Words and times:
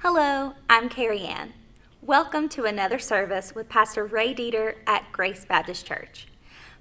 Hello, 0.00 0.52
I'm 0.68 0.90
Carrie 0.90 1.24
Ann. 1.24 1.54
Welcome 2.02 2.50
to 2.50 2.64
another 2.64 2.98
service 2.98 3.54
with 3.54 3.70
Pastor 3.70 4.04
Ray 4.04 4.34
Dieter 4.34 4.74
at 4.86 5.10
Grace 5.10 5.46
Baptist 5.46 5.86
Church. 5.86 6.28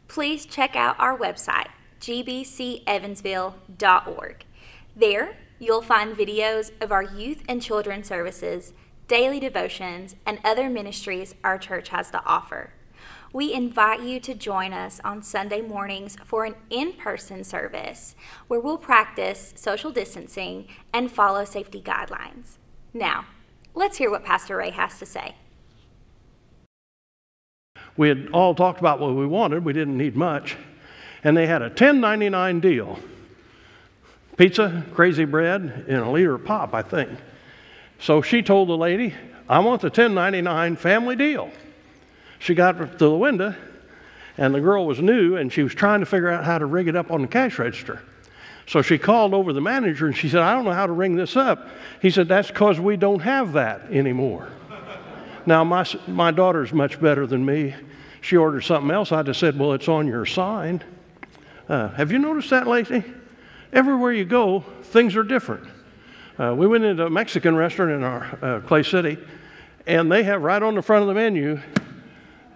Please 0.09 0.45
check 0.45 0.75
out 0.75 1.00
our 1.00 1.17
website, 1.17 1.70
gbcevansville.org. 2.01 4.46
There, 4.98 5.38
you'll 5.59 5.82
find 5.82 6.14
videos 6.14 6.72
of 6.82 6.92
our 6.92 7.04
youth 7.04 7.42
and 7.48 7.62
children's 7.62 8.07
services, 8.07 8.73
daily 9.07 9.39
devotions, 9.39 10.18
and 10.25 10.39
other 10.43 10.70
ministries 10.70 11.36
our 11.41 11.57
church 11.57 11.88
has 11.89 12.11
to 12.11 12.21
offer. 12.25 12.73
We 13.32 13.54
invite 13.54 14.02
you 14.02 14.20
to 14.20 14.36
join 14.36 14.73
us 14.73 15.00
on 15.05 15.23
Sunday 15.23 15.61
mornings 15.61 16.18
for 16.25 16.43
an 16.43 16.55
in 16.70 16.91
person 16.93 17.45
service 17.45 18.18
where 18.50 18.59
we'll 18.59 18.77
practice 18.77 19.54
social 19.55 19.91
distancing 19.91 20.68
and 20.93 21.09
follow 21.09 21.45
safety 21.45 21.82
guidelines. 21.82 22.57
Now, 22.96 23.25
let's 23.73 23.98
hear 23.98 24.09
what 24.09 24.23
Pastor 24.23 24.55
Ray 24.55 24.70
has 24.70 24.98
to 24.99 25.05
say. 25.05 25.36
We 27.98 28.08
had 28.08 28.30
all 28.31 28.55
talked 28.55 28.80
about 28.80 29.02
what 29.02 29.13
we 29.13 29.27
wanted, 29.27 29.66
we 29.66 29.73
didn't 29.73 29.98
need 29.98 30.16
much, 30.16 30.55
and 31.22 31.36
they 31.36 31.45
had 31.45 31.62
a 31.62 31.70
$10.99 31.70 32.62
deal 32.62 32.98
pizza, 34.38 34.86
crazy 34.94 35.23
bread, 35.23 35.86
and 35.88 35.98
a 35.98 36.09
liter 36.09 36.36
of 36.36 36.44
pop, 36.44 36.73
I 36.73 36.81
think. 36.81 37.09
So 38.00 38.22
she 38.22 38.41
told 38.41 38.67
the 38.67 38.77
lady, 38.77 39.14
I 39.48 39.59
want 39.59 39.81
the 39.81 39.89
$10.99 39.89 40.77
family 40.77 41.16
deal. 41.16 41.52
She 42.39 42.53
got 42.53 42.73
to 42.73 42.86
the 42.98 43.16
window, 43.16 43.55
and 44.38 44.53
the 44.53 44.59
girl 44.59 44.86
was 44.86 45.00
new, 45.00 45.38
and 45.38 45.52
she 45.53 45.64
was 45.64 45.73
trying 45.73 46.02
to 46.02 46.05
figure 46.05 46.30
out 46.30 46.44
how 46.44 46.58
to 46.58 46.66
rig 46.66 46.89
it 46.89 46.98
up 46.98 47.12
on 47.12 47.22
the 47.22 47.30
cash 47.30 47.58
register. 47.58 48.02
So 48.67 48.81
she 48.81 48.97
called 48.97 49.33
over 49.33 49.53
the 49.53 49.61
manager 49.61 50.07
and 50.07 50.15
she 50.15 50.27
said, 50.27 50.41
I 50.41 50.53
don't 50.53 50.65
know 50.65 50.73
how 50.73 50.87
to 50.87 50.93
ring 50.93 51.15
this 51.15 51.35
up. 51.35 51.67
He 52.01 52.09
said, 52.09 52.27
That's 52.27 52.47
because 52.47 52.79
we 52.79 52.97
don't 52.97 53.21
have 53.21 53.53
that 53.53 53.81
anymore. 53.91 54.49
now, 55.45 55.63
my, 55.63 55.85
my 56.07 56.31
daughter's 56.31 56.73
much 56.73 56.99
better 56.99 57.27
than 57.27 57.45
me. 57.45 57.75
She 58.22 58.38
ordered 58.38 58.61
something 58.61 58.89
else. 58.89 59.11
I 59.11 59.22
just 59.23 59.39
said, 59.39 59.57
Well, 59.57 59.73
it's 59.73 59.88
on 59.88 60.07
your 60.07 60.25
sign. 60.25 60.83
Uh, 61.69 61.89
have 61.89 62.11
you 62.11 62.19
noticed 62.19 62.49
that 62.49 62.67
lately? 62.67 63.03
Everywhere 63.72 64.11
you 64.11 64.25
go, 64.25 64.61
things 64.83 65.16
are 65.16 65.23
different. 65.23 65.67
Uh, 66.39 66.53
we 66.55 66.67
went 66.67 66.83
into 66.83 67.05
a 67.05 67.09
Mexican 67.09 67.55
restaurant 67.55 67.91
in 67.91 68.03
our 68.03 68.39
uh, 68.41 68.59
Clay 68.61 68.83
City, 68.83 69.17
and 69.85 70.11
they 70.11 70.23
have 70.23 70.41
right 70.41 70.61
on 70.61 70.75
the 70.75 70.81
front 70.81 71.02
of 71.03 71.07
the 71.07 71.13
menu 71.13 71.59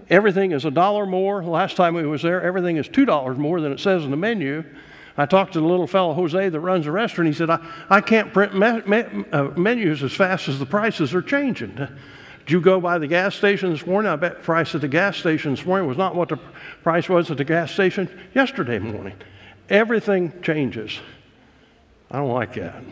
Everything 0.10 0.54
is 0.54 0.66
a 0.66 0.72
dollar 0.72 1.06
more. 1.06 1.44
Last 1.44 1.78
time 1.78 1.94
we 1.94 2.06
was 2.06 2.24
there, 2.24 2.42
everything 2.42 2.78
is 2.78 2.88
two 2.88 3.06
dollars 3.06 3.38
more 3.38 3.62
than 3.62 3.72
it 3.72 3.80
says 3.80 4.04
in 4.04 4.12
the 4.12 4.18
menu. 4.18 4.64
I 5.18 5.26
talked 5.26 5.54
to 5.54 5.60
the 5.60 5.68
little 5.68 5.88
fellow 5.88 6.14
Jose 6.14 6.50
that 6.50 6.60
runs 6.60 6.86
the 6.86 6.92
restaurant. 6.92 7.28
He 7.28 7.34
said, 7.34 7.50
"I, 7.50 7.60
I 7.90 8.02
can't 8.02 8.34
print 8.34 8.56
me, 8.56 8.82
me, 8.86 9.26
uh, 9.32 9.50
menus 9.58 10.04
as 10.04 10.14
fast 10.14 10.48
as 10.48 10.60
the 10.60 10.66
prices 10.66 11.14
are 11.14 11.22
changing." 11.22 11.76
Did 12.50 12.54
you 12.54 12.62
go 12.62 12.82
by 12.82 12.98
the 12.98 13.06
gas 13.06 13.36
station 13.36 13.72
this 13.72 13.86
morning? 13.86 14.12
I 14.12 14.16
bet 14.16 14.38
the 14.38 14.44
price 14.44 14.74
at 14.74 14.82
the 14.82 14.88
gas 14.88 15.18
station 15.18 15.52
this 15.52 15.64
morning 15.66 15.88
was 15.88 15.98
not 15.98 16.16
what 16.16 16.30
the 16.30 16.40
price 16.82 17.08
was 17.08 17.30
at 17.30 17.38
the 17.38 17.44
gas 17.44 17.72
station 17.72 18.10
yesterday 18.34 18.80
morning. 18.80 19.16
Everything 19.70 20.34
changes. 20.42 21.00
I 22.10 22.18
don't 22.18 22.32
like 22.32 22.56
that. 22.56 22.84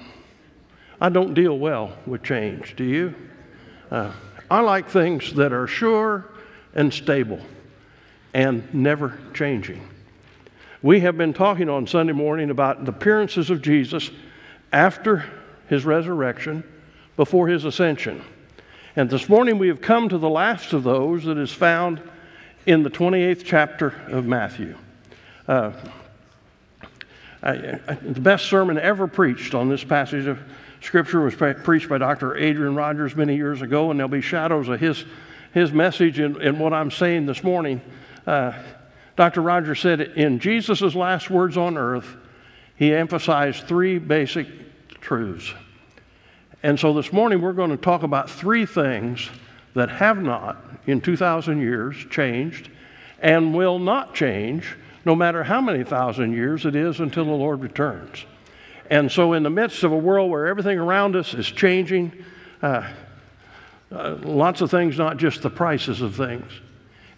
I 1.02 1.10
don't 1.10 1.34
deal 1.34 1.58
well 1.58 1.98
with 2.06 2.22
change. 2.22 2.76
Do 2.76 2.84
you? 2.84 3.16
Uh, 3.90 4.12
I 4.50 4.60
like 4.60 4.90
things 4.90 5.34
that 5.34 5.54
are 5.54 5.66
sure 5.66 6.26
and 6.76 6.94
stable 6.94 7.40
and 8.34 8.72
never 8.74 9.18
changing. 9.34 9.88
We 10.88 11.02
have 11.02 11.18
been 11.18 11.34
talking 11.34 11.68
on 11.68 11.86
Sunday 11.86 12.14
morning 12.14 12.50
about 12.50 12.86
the 12.86 12.92
appearances 12.92 13.50
of 13.50 13.62
Jesus 13.62 14.10
after 14.72 15.26
his 15.68 15.84
resurrection, 15.84 16.64
before 17.18 17.50
his 17.50 17.66
ascension. 17.66 18.24
And 18.96 19.10
this 19.10 19.28
morning 19.28 19.60
we 19.60 19.68
have 19.68 19.82
come 19.82 20.08
to 20.08 20.18
the 20.18 20.30
last 20.30 20.72
of 20.72 20.84
those 20.84 21.26
that 21.26 21.38
is 21.38 21.52
found 21.52 22.02
in 22.66 22.84
the 22.84 22.90
28th 22.90 23.44
chapter 23.44 23.96
of 24.08 24.26
Matthew. 24.28 24.78
Uh, 25.46 25.74
I, 27.44 27.80
I, 27.86 27.94
the 27.96 28.22
best 28.22 28.46
sermon 28.46 28.80
ever 28.80 29.08
preached 29.08 29.54
on 29.54 29.68
this 29.68 29.84
passage 29.84 30.26
of 30.26 30.40
Scripture 30.80 31.20
was 31.20 31.36
pre- 31.36 31.54
preached 31.54 31.90
by 31.90 31.98
Dr. 31.98 32.38
Adrian 32.38 32.76
Rogers 32.76 33.14
many 33.14 33.36
years 33.36 33.62
ago, 33.62 33.92
and 33.92 34.00
there'll 34.00 34.08
be 34.08 34.22
shadows 34.22 34.70
of 34.70 34.80
his 34.80 35.04
his 35.54 35.74
message 35.74 36.20
and, 36.20 36.38
and 36.38 36.58
what 36.62 36.72
I'm 36.72 36.92
saying 36.92 37.26
this 37.26 37.44
morning, 37.44 37.82
uh, 38.26 38.54
Dr. 39.18 39.42
Rogers 39.42 39.80
said 39.80 40.00
in 40.00 40.40
Jesus' 40.40 40.96
last 40.96 41.30
words 41.30 41.58
on 41.58 41.76
earth, 41.76 42.16
he 42.76 42.94
emphasized 42.94 43.68
three 43.68 43.98
basic 43.98 44.48
truths. 45.02 45.54
And 46.62 46.80
so 46.80 46.94
this 46.94 47.12
morning 47.12 47.42
we're 47.42 47.54
going 47.54 47.72
to 47.72 47.78
talk 47.78 48.04
about 48.04 48.30
three 48.30 48.68
things 48.68 49.30
that 49.74 49.90
have 49.90 50.22
not, 50.22 50.64
in 50.86 51.02
2,000 51.02 51.60
years, 51.60 51.96
changed 52.12 52.70
and 53.20 53.56
will 53.56 53.80
not 53.80 54.14
change 54.14 54.78
no 55.04 55.16
matter 55.16 55.44
how 55.44 55.62
many 55.62 55.84
thousand 55.84 56.34
years 56.34 56.66
it 56.66 56.76
is 56.76 57.00
until 57.00 57.26
the 57.26 57.32
Lord 57.32 57.62
returns. 57.62 58.24
And 58.92 59.12
so, 59.12 59.34
in 59.34 59.42
the 59.42 59.50
midst 59.50 59.84
of 59.84 59.92
a 59.92 59.98
world 59.98 60.30
where 60.30 60.46
everything 60.46 60.78
around 60.78 61.16
us 61.16 61.34
is 61.34 61.48
changing, 61.48 62.24
uh, 62.62 62.88
uh, 63.92 64.18
lots 64.22 64.62
of 64.62 64.70
things, 64.70 64.98
not 64.98 65.18
just 65.18 65.42
the 65.42 65.50
prices 65.50 66.02
of 66.02 66.16
things. 66.16 66.52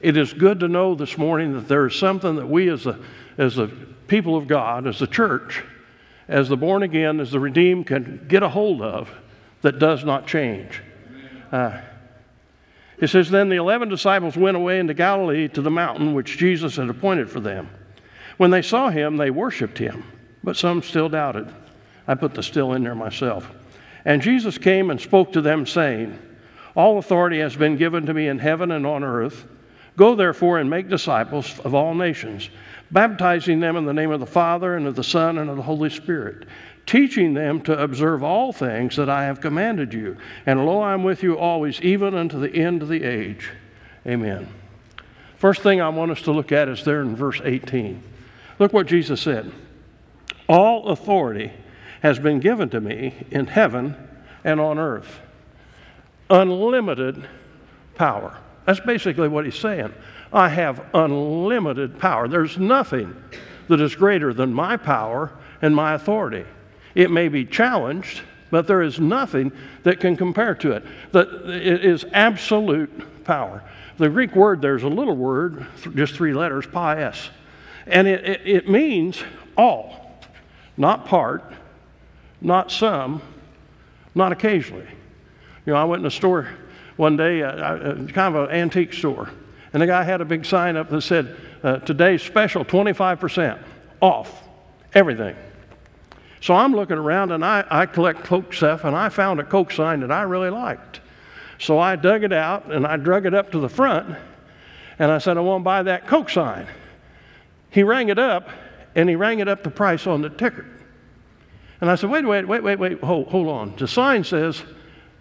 It 0.02 0.18
is 0.18 0.34
good 0.34 0.62
to 0.62 0.68
know 0.68 0.96
this 0.96 1.18
morning 1.18 1.54
that 1.54 1.68
there 1.68 1.86
is 1.86 1.96
something 1.96 2.36
that 2.38 2.48
we, 2.48 2.70
as 2.70 2.84
the, 2.84 3.00
as 3.38 3.56
the 3.56 3.68
people 4.08 4.38
of 4.38 4.48
God, 4.48 4.88
as 4.88 5.00
the 5.00 5.08
church, 5.08 5.64
as 6.28 6.48
the 6.48 6.58
born 6.58 6.84
again, 6.84 7.20
as 7.20 7.32
the 7.32 7.40
redeemed, 7.40 7.88
can 7.88 8.26
get 8.28 8.44
a 8.44 8.50
hold 8.50 8.82
of 8.82 9.10
that 9.62 9.80
does 9.80 10.06
not 10.06 10.26
change. 10.26 10.82
Uh, 11.52 11.82
it 13.00 13.08
says, 13.08 13.30
Then 13.30 13.50
the 13.50 13.58
eleven 13.58 13.90
disciples 13.90 14.38
went 14.38 14.56
away 14.56 14.80
into 14.80 14.94
Galilee 14.94 15.48
to 15.50 15.62
the 15.62 15.72
mountain 15.72 16.14
which 16.14 16.38
Jesus 16.38 16.78
had 16.78 16.90
appointed 16.90 17.30
for 17.30 17.40
them. 17.40 17.70
When 18.38 18.52
they 18.52 18.62
saw 18.62 18.90
him, 18.90 19.18
they 19.18 19.31
worshiped 19.31 19.78
him, 19.78 20.04
but 20.44 20.56
some 20.56 20.81
still 20.81 21.10
doubted. 21.10 21.54
I 22.08 22.16
put 22.16 22.34
the 22.34 22.44
still 22.44 22.74
in 22.74 22.84
there 22.84 22.96
myself. 22.96 23.50
And 24.06 24.22
Jesus 24.22 24.58
came 24.58 24.90
and 24.92 25.00
spoke 25.02 25.34
to 25.34 25.42
them, 25.42 25.66
saying, 25.66 26.18
all 26.76 26.98
authority 26.98 27.40
has 27.40 27.56
been 27.56 27.76
given 27.76 28.06
to 28.06 28.14
me 28.14 28.28
in 28.28 28.40
heaven 28.40 28.72
and 28.72 28.86
on 28.86 29.04
earth. 29.04 29.46
Go 30.00 30.16
therefore 30.16 30.60
and 30.60 30.70
make 30.70 30.88
disciples 30.88 31.60
of 31.66 31.76
all 31.76 31.94
nations, 31.94 32.50
baptizing 32.90 33.60
them 33.60 33.76
in 33.76 33.84
the 33.84 33.94
name 33.94 34.12
of 34.12 34.22
the 34.22 34.26
Father 34.26 34.78
and 34.78 34.88
of 34.88 34.96
the 34.96 35.04
Son 35.04 35.38
and 35.38 35.50
of 35.50 35.58
the 35.58 35.62
Holy 35.62 35.90
Spirit, 35.90 36.48
teaching 36.86 37.34
them 37.34 37.60
to 37.64 37.78
observe 37.78 38.24
all 38.24 38.54
things 38.54 38.96
that 38.96 39.10
I 39.10 39.26
have 39.26 39.42
commanded 39.42 39.94
you. 39.94 40.16
And 40.46 40.66
lo, 40.66 40.80
I 40.80 40.94
am 40.94 41.04
with 41.04 41.22
you 41.22 41.38
always, 41.38 41.82
even 41.82 42.16
unto 42.16 42.40
the 42.40 42.50
end 42.56 42.82
of 42.82 42.88
the 42.88 43.04
age. 43.04 43.52
Amen. 44.08 44.48
First 45.36 45.64
thing 45.64 45.82
I 45.82 45.90
want 45.90 46.12
us 46.12 46.22
to 46.22 46.31
look 46.31 46.54
at 46.54 46.70
is 46.70 46.86
there 46.86 47.02
in 47.02 47.14
verse 47.14 47.42
18. 47.44 48.02
Look 48.58 48.72
what 48.72 48.88
Jesus 48.88 49.20
said 49.20 49.52
All 50.48 50.88
authority 50.88 51.52
has 52.02 52.20
been 52.20 52.40
given 52.40 52.70
to 52.70 52.80
me 52.80 53.28
in 53.31 53.48
heaven 53.48 53.98
and 54.46 54.62
on 54.62 54.80
earth 54.80 55.20
unlimited 56.30 57.28
power. 57.96 58.38
That's 58.69 58.80
basically 58.81 59.28
what 59.28 59.46
he's 59.46 59.57
saying. 59.57 59.91
I 60.31 60.47
have 60.47 60.85
unlimited 60.94 61.97
power. 61.97 62.28
There's 62.28 62.59
nothing 62.59 63.16
that 63.68 63.81
is 63.81 63.96
greater 63.96 64.31
than 64.31 64.53
my 64.53 64.78
power 64.78 65.31
and 65.63 65.75
my 65.75 65.96
authority. 65.96 66.46
It 66.94 67.09
may 67.09 67.30
be 67.30 67.46
challenged, 67.46 68.22
but 68.52 68.68
there 68.68 68.84
is 68.84 69.00
nothing 69.00 69.52
that 69.81 70.00
can 70.00 70.16
compare 70.16 70.53
to 70.53 70.74
it. 70.74 70.85
That 71.13 71.30
it 71.50 71.84
is 71.84 72.06
absolute 72.13 73.24
power. 73.24 73.63
The 73.97 74.07
Greek 74.07 74.35
word 74.35 74.62
there's 74.62 74.84
a 74.84 74.88
little 74.88 75.16
word, 75.16 75.66
just 75.96 76.13
three 76.13 76.36
letters, 76.36 76.68
pies, 76.68 77.31
and 77.88 78.07
it, 78.07 78.24
it, 78.24 78.41
it 78.46 78.69
means 78.69 79.24
all, 79.57 80.22
not 80.78 81.07
part, 81.07 81.44
not 82.40 82.69
some, 82.72 83.24
not 84.13 84.31
occasionally. 84.31 84.86
You 85.66 85.74
know, 85.74 85.75
I 85.75 85.86
went 85.86 86.01
in 86.01 86.06
a 86.06 86.12
store 86.12 86.50
one 87.00 87.16
day, 87.16 87.42
uh, 87.42 87.50
uh, 87.50 87.96
kind 88.07 88.36
of 88.36 88.50
an 88.50 88.56
antique 88.56 88.92
store, 88.92 89.30
and 89.72 89.81
the 89.81 89.88
guy 89.88 90.04
had 90.04 90.19
a 90.19 90.25
big 90.25 90.46
sign 90.46 90.75
up 90.75 90.90
that 90.90 91.01
said, 91.01 91.34
uh, 91.63 91.78
Today's 91.78 92.22
special 92.22 92.66
25% 92.66 93.57
off 94.01 94.44
everything. 94.94 95.34
So 96.42 96.54
I'm 96.54 96.75
looking 96.75 96.98
around 96.98 97.31
and 97.31 97.44
I, 97.44 97.63
I 97.69 97.86
collect 97.86 98.25
Coke 98.25 98.54
stuff, 98.54 98.84
and 98.84 98.98
I 98.98 99.07
found 99.07 99.40
a 99.40 99.46
Coke 99.46 99.72
sign 99.72 100.01
that 100.01 100.12
I 100.12 100.24
really 100.24 100.50
liked. 100.50 101.00
So 101.57 101.80
I 101.80 101.96
dug 101.96 102.24
it 102.24 102.34
out 102.34 102.69
and 102.69 102.86
I 102.86 102.98
drug 102.98 103.25
it 103.25 103.34
up 103.34 103.54
to 103.54 103.60
the 103.60 103.69
front, 103.69 104.18
and 105.00 105.10
I 105.10 105.19
said, 105.19 105.38
I 105.38 105.40
want 105.40 105.62
to 105.62 105.63
buy 105.63 105.84
that 105.84 106.06
Coke 106.06 106.30
sign. 106.30 106.68
He 107.69 107.84
rang 107.84 108.10
it 108.10 108.19
up, 108.19 108.50
and 108.94 109.07
he 109.07 109.16
rang 109.16 109.40
it 109.40 109.48
up 109.48 109.63
the 109.63 109.72
price 109.72 110.06
on 110.06 110.22
the 110.22 110.30
ticket. 110.30 110.66
And 111.80 111.90
I 111.90 111.95
said, 111.95 112.10
wait, 112.10 112.25
wait, 112.25 112.45
wait, 112.45 112.62
wait, 112.62 112.78
wait, 112.78 113.00
hold, 113.02 113.30
hold 113.30 113.48
on. 113.48 113.74
The 113.78 113.88
sign 113.88 114.25
says 114.25 114.62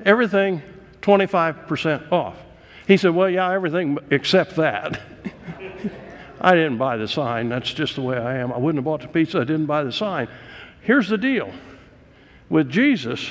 everything 0.05 0.61
25% 1.03 2.13
off. 2.13 2.37
He 2.87 2.97
said, 2.97 3.15
Well, 3.15 3.29
yeah, 3.29 3.53
everything 3.53 3.99
except 4.11 4.57
that. 4.57 5.01
I 6.41 6.55
didn't 6.55 6.79
buy 6.79 6.97
the 6.97 7.09
sign. 7.09 7.49
That's 7.49 7.73
just 7.73 7.97
the 7.97 8.03
way 8.03 8.17
I 8.17 8.37
am. 8.37 8.53
I 8.53 8.59
wouldn't 8.59 8.79
have 8.79 8.85
bought 8.85 9.03
the 9.03 9.09
pizza. 9.09 9.41
I 9.41 9.45
didn't 9.45 9.67
buy 9.67 9.83
the 9.83 9.93
sign. 9.93 10.29
Here's 10.83 11.09
the 11.09 11.19
deal 11.19 11.53
with 12.49 12.71
Jesus, 12.71 13.31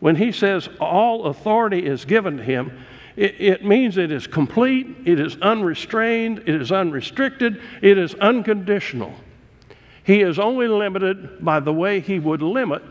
When 0.00 0.16
he 0.16 0.32
says 0.32 0.68
all 0.80 1.26
authority 1.26 1.86
is 1.86 2.04
given 2.04 2.38
to 2.38 2.42
him, 2.42 2.72
it, 3.16 3.40
it, 3.40 3.64
means 3.64 3.96
it 3.96 4.10
is 4.10 4.26
complete, 4.26 4.88
it 5.04 5.20
is 5.20 5.36
unrestrained, 5.40 6.40
it 6.40 6.60
is 6.60 6.72
unrestricted, 6.72 7.60
it 7.80 7.96
is 7.96 8.14
unconditional. 8.14 9.14
He 10.02 10.20
is 10.20 10.38
only 10.38 10.66
limited 10.66 11.42
by 11.42 11.60
the 11.60 11.72
way 11.72 12.00
he 12.00 12.18
would 12.18 12.42
limit 12.42 12.82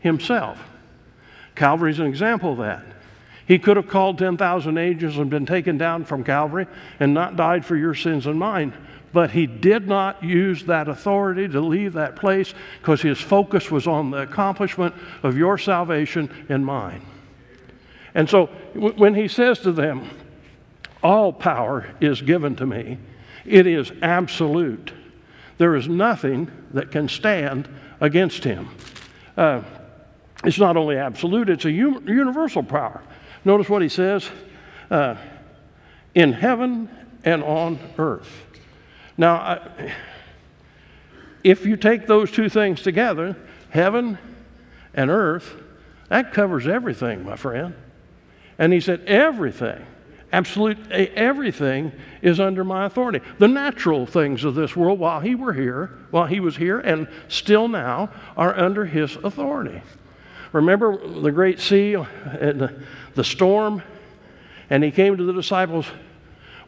himself. 0.00 0.58
Calvary 1.54 1.90
is 1.90 2.00
an 2.00 2.06
example 2.06 2.52
of 2.52 2.58
that. 2.58 2.84
He 3.46 3.58
could 3.58 3.76
have 3.76 3.88
called 3.88 4.18
10,000 4.18 4.76
angels 4.76 5.18
and 5.18 5.30
been 5.30 5.46
taken 5.46 5.78
down 5.78 6.04
from 6.04 6.24
Calvary 6.24 6.66
and 6.98 7.14
not 7.14 7.36
died 7.36 7.64
for 7.64 7.76
your 7.76 7.94
sins 7.94 8.26
and 8.26 8.38
mine. 8.38 8.72
But 9.12 9.30
he 9.30 9.46
did 9.46 9.86
not 9.86 10.22
use 10.22 10.64
that 10.64 10.88
authority 10.88 11.48
to 11.48 11.60
leave 11.60 11.92
that 11.92 12.16
place 12.16 12.52
because 12.80 13.00
his 13.00 13.20
focus 13.20 13.70
was 13.70 13.86
on 13.86 14.10
the 14.10 14.22
accomplishment 14.22 14.94
of 15.22 15.38
your 15.38 15.58
salvation 15.58 16.28
and 16.48 16.66
mine. 16.66 17.02
And 18.14 18.28
so 18.28 18.46
when 18.74 19.14
he 19.14 19.28
says 19.28 19.60
to 19.60 19.72
them, 19.72 20.10
All 21.02 21.32
power 21.32 21.88
is 22.00 22.20
given 22.20 22.56
to 22.56 22.66
me, 22.66 22.98
it 23.44 23.66
is 23.66 23.92
absolute. 24.02 24.92
There 25.58 25.76
is 25.76 25.88
nothing 25.88 26.50
that 26.72 26.90
can 26.90 27.08
stand 27.08 27.68
against 28.00 28.42
him. 28.42 28.68
Uh, 29.36 29.62
it's 30.44 30.58
not 30.58 30.76
only 30.76 30.96
absolute, 30.96 31.48
it's 31.48 31.64
a 31.64 31.70
universal 31.70 32.62
power. 32.62 33.02
Notice 33.46 33.68
what 33.68 33.80
he 33.80 33.88
says 33.88 34.28
uh, 34.90 35.14
in 36.16 36.32
heaven 36.32 36.90
and 37.22 37.44
on 37.44 37.78
earth. 37.96 38.28
Now, 39.16 39.36
I, 39.36 39.92
if 41.44 41.64
you 41.64 41.76
take 41.76 42.08
those 42.08 42.32
two 42.32 42.48
things 42.48 42.82
together, 42.82 43.36
heaven 43.70 44.18
and 44.94 45.10
earth, 45.10 45.54
that 46.08 46.32
covers 46.32 46.66
everything, 46.66 47.24
my 47.24 47.36
friend. 47.36 47.74
And 48.58 48.72
he 48.72 48.80
said, 48.80 49.02
everything, 49.06 49.86
absolute 50.32 50.90
everything 50.90 51.92
is 52.22 52.40
under 52.40 52.64
my 52.64 52.86
authority. 52.86 53.20
The 53.38 53.46
natural 53.46 54.06
things 54.06 54.42
of 54.42 54.56
this 54.56 54.74
world, 54.74 54.98
while 54.98 55.20
he 55.20 55.36
were 55.36 55.52
here, 55.52 55.96
while 56.10 56.26
he 56.26 56.40
was 56.40 56.56
here, 56.56 56.80
and 56.80 57.06
still 57.28 57.68
now, 57.68 58.10
are 58.36 58.58
under 58.58 58.86
his 58.86 59.14
authority. 59.14 59.82
Remember 60.52 60.96
the 60.96 61.32
great 61.32 61.60
sea 61.60 61.94
and 61.94 62.60
the, 62.60 62.82
the 63.14 63.24
storm? 63.24 63.82
And 64.70 64.82
he 64.82 64.90
came 64.90 65.16
to 65.16 65.24
the 65.24 65.32
disciples 65.32 65.86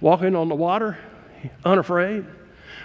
walking 0.00 0.36
on 0.36 0.48
the 0.48 0.54
water, 0.54 0.98
unafraid. 1.64 2.24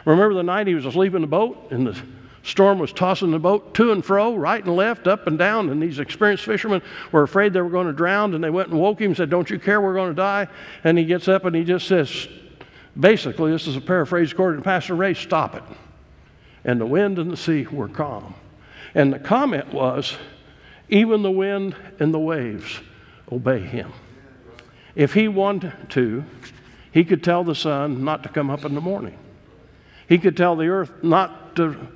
Remember 0.06 0.34
the 0.34 0.44
night 0.44 0.68
he 0.68 0.76
was 0.76 0.86
asleep 0.86 1.14
in 1.14 1.22
the 1.22 1.28
boat 1.28 1.72
and 1.72 1.88
the 1.88 2.02
storm 2.44 2.78
was 2.78 2.92
tossing 2.92 3.32
the 3.32 3.40
boat 3.40 3.74
to 3.76 3.92
and 3.92 4.04
fro, 4.04 4.36
right 4.36 4.64
and 4.64 4.76
left, 4.76 5.08
up 5.08 5.28
and 5.28 5.38
down. 5.38 5.70
And 5.70 5.82
these 5.82 6.00
experienced 6.00 6.44
fishermen 6.44 6.82
were 7.12 7.24
afraid 7.24 7.54
they 7.54 7.62
were 7.62 7.70
going 7.70 7.88
to 7.88 7.94
drown. 7.94 8.34
And 8.34 8.44
they 8.44 8.50
went 8.50 8.70
and 8.70 8.80
woke 8.80 9.00
him 9.00 9.08
and 9.08 9.18
said, 9.18 9.30
Don't 9.30 9.50
you 9.50 9.60
care? 9.60 9.80
We're 9.80 9.94
going 9.94 10.10
to 10.10 10.16
die. 10.16 10.48
And 10.84 10.98
he 10.98 11.06
gets 11.06 11.28
up 11.28 11.46
and 11.46 11.56
he 11.56 11.64
just 11.64 11.88
says, 11.88 12.28
Basically, 13.00 13.52
this 13.52 13.66
is 13.66 13.76
a 13.76 13.82
paraphrase 13.82 14.32
according 14.32 14.60
to 14.60 14.64
Pastor 14.64 14.96
Ray 14.96 15.14
stop 15.14 15.56
it. 15.56 15.64
And 16.64 16.80
the 16.80 16.86
wind 16.86 17.18
and 17.18 17.32
the 17.32 17.38
sea 17.38 17.66
were 17.66 17.88
calm. 17.88 18.36
And 18.94 19.12
the 19.12 19.20
comment 19.20 19.74
was, 19.74 20.16
even 20.94 21.24
the 21.24 21.32
wind 21.32 21.76
and 22.00 22.14
the 22.14 22.20
waves 22.20 22.80
obey 23.32 23.60
him. 23.60 23.92
If 24.96 25.16
he 25.16 25.28
wanted 25.28 25.74
to, 25.90 26.24
he 26.92 27.04
could 27.04 27.24
tell 27.24 27.44
the 27.44 27.56
sun 27.56 28.04
not 28.04 28.22
to 28.24 28.30
come 28.30 28.52
up 28.52 28.64
in 28.64 28.76
the 28.76 28.82
morning. 28.82 29.18
He 30.08 30.20
could 30.20 30.38
tell 30.38 30.56
the 30.56 30.68
earth 30.68 30.92
not 31.02 31.56
to 31.56 31.88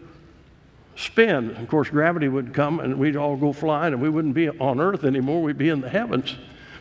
spin. 0.95 1.55
Of 1.57 1.67
course, 1.67 1.89
gravity 1.89 2.27
would 2.27 2.55
come 2.55 2.79
and 2.79 2.97
we'd 2.97 3.15
all 3.15 3.37
go 3.37 3.53
flying 3.53 3.93
and 3.93 4.01
we 4.01 4.09
wouldn't 4.09 4.33
be 4.33 4.49
on 4.49 4.79
earth 4.79 5.03
anymore, 5.03 5.43
we'd 5.43 5.59
be 5.59 5.69
in 5.69 5.81
the 5.81 5.89
heavens. 5.89 6.35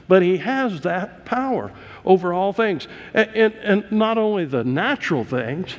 But 0.09 0.23
he 0.23 0.39
has 0.39 0.81
that 0.83 1.27
power 1.27 1.71
over 2.03 2.33
all 2.33 2.55
things. 2.55 2.89
And, 3.13 3.29
and, 3.35 3.55
and 3.55 3.93
not 3.93 4.17
only 4.17 4.47
the 4.47 4.65
natural 4.65 5.25
things, 5.25 5.77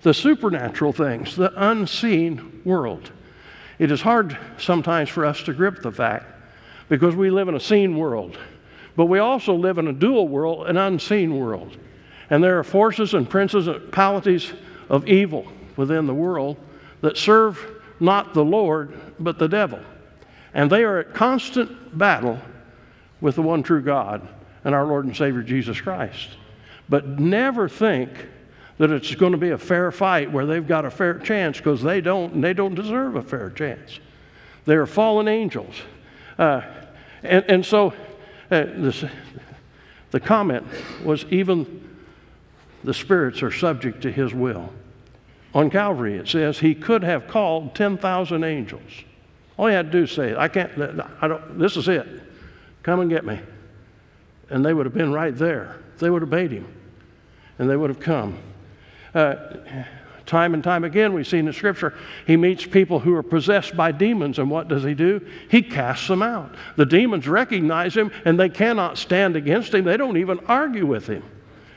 the 0.00 0.14
supernatural 0.14 0.94
things, 0.94 1.36
the 1.36 1.52
unseen 1.54 2.62
world. 2.64 3.10
It 3.78 3.90
is 3.90 4.00
hard 4.00 4.38
sometimes 4.58 5.08
for 5.08 5.24
us 5.24 5.42
to 5.42 5.52
grip 5.52 5.82
the 5.82 5.92
fact 5.92 6.26
because 6.88 7.14
we 7.14 7.30
live 7.30 7.48
in 7.48 7.54
a 7.54 7.60
seen 7.60 7.96
world, 7.96 8.38
but 8.96 9.06
we 9.06 9.18
also 9.18 9.54
live 9.54 9.78
in 9.78 9.88
a 9.88 9.92
dual 9.92 10.28
world, 10.28 10.66
an 10.66 10.76
unseen 10.76 11.38
world. 11.38 11.76
And 12.30 12.42
there 12.42 12.58
are 12.58 12.64
forces 12.64 13.14
and 13.14 13.28
polities 13.28 14.52
of 14.88 15.06
evil 15.06 15.46
within 15.76 16.06
the 16.06 16.14
world 16.14 16.56
that 17.02 17.16
serve 17.16 17.64
not 18.00 18.34
the 18.34 18.44
Lord, 18.44 18.94
but 19.18 19.38
the 19.38 19.48
devil. 19.48 19.80
And 20.54 20.70
they 20.70 20.84
are 20.84 20.98
at 20.98 21.14
constant 21.14 21.96
battle 21.96 22.38
with 23.20 23.34
the 23.34 23.42
one 23.42 23.62
true 23.62 23.82
God 23.82 24.26
and 24.64 24.74
our 24.74 24.86
Lord 24.86 25.04
and 25.04 25.16
Savior 25.16 25.42
Jesus 25.42 25.80
Christ. 25.80 26.30
But 26.88 27.06
never 27.20 27.68
think 27.68 28.10
that 28.78 28.90
it's 28.90 29.14
going 29.14 29.32
to 29.32 29.38
be 29.38 29.50
a 29.50 29.58
fair 29.58 29.90
fight 29.90 30.30
where 30.30 30.46
they've 30.46 30.66
got 30.66 30.84
a 30.84 30.90
fair 30.90 31.18
chance 31.18 31.56
because 31.56 31.82
they 31.82 32.00
don't, 32.00 32.34
and 32.34 32.44
they 32.44 32.52
don't 32.52 32.74
deserve 32.74 33.16
a 33.16 33.22
fair 33.22 33.50
chance. 33.50 34.00
They're 34.66 34.86
fallen 34.86 35.28
angels. 35.28 35.74
Uh, 36.38 36.60
and, 37.22 37.44
and 37.48 37.66
so 37.66 37.94
uh, 38.50 38.64
this, 38.76 39.04
the 40.10 40.20
comment 40.20 40.66
was 41.04 41.24
even 41.30 41.88
the 42.84 42.94
spirits 42.94 43.42
are 43.42 43.50
subject 43.50 44.02
to 44.02 44.12
his 44.12 44.34
will. 44.34 44.72
On 45.54 45.70
Calvary, 45.70 46.16
it 46.16 46.28
says 46.28 46.58
he 46.58 46.74
could 46.74 47.02
have 47.02 47.26
called 47.28 47.74
10,000 47.74 48.44
angels. 48.44 48.90
All 49.56 49.68
he 49.68 49.74
had 49.74 49.90
to 49.90 49.98
do 49.98 50.04
is 50.04 50.12
say, 50.12 50.36
I 50.36 50.48
can't, 50.48 50.70
I 51.22 51.28
don't, 51.28 51.58
this 51.58 51.76
is 51.76 51.88
it. 51.88 52.06
Come 52.82 53.00
and 53.00 53.08
get 53.08 53.24
me. 53.24 53.40
And 54.50 54.64
they 54.64 54.74
would 54.74 54.86
have 54.86 54.94
been 54.94 55.12
right 55.12 55.34
there. 55.34 55.76
They 55.98 56.10
would 56.10 56.22
have 56.22 56.28
obeyed 56.28 56.52
him. 56.52 56.68
And 57.58 57.70
they 57.70 57.76
would 57.76 57.88
have 57.88 58.00
come. 58.00 58.38
Uh, 59.16 59.34
time 60.26 60.52
and 60.52 60.62
time 60.62 60.84
again, 60.84 61.14
we 61.14 61.24
see 61.24 61.38
in 61.38 61.46
the 61.46 61.52
scripture, 61.52 61.94
he 62.26 62.36
meets 62.36 62.66
people 62.66 63.00
who 63.00 63.14
are 63.14 63.22
possessed 63.22 63.74
by 63.74 63.90
demons, 63.92 64.38
and 64.38 64.50
what 64.50 64.68
does 64.68 64.84
he 64.84 64.92
do? 64.92 65.26
He 65.50 65.62
casts 65.62 66.06
them 66.06 66.20
out. 66.20 66.54
The 66.76 66.84
demons 66.84 67.26
recognize 67.26 67.96
him, 67.96 68.10
and 68.26 68.38
they 68.38 68.50
cannot 68.50 68.98
stand 68.98 69.34
against 69.34 69.72
him. 69.72 69.84
They 69.84 69.96
don't 69.96 70.18
even 70.18 70.40
argue 70.40 70.84
with 70.84 71.06
him. 71.06 71.22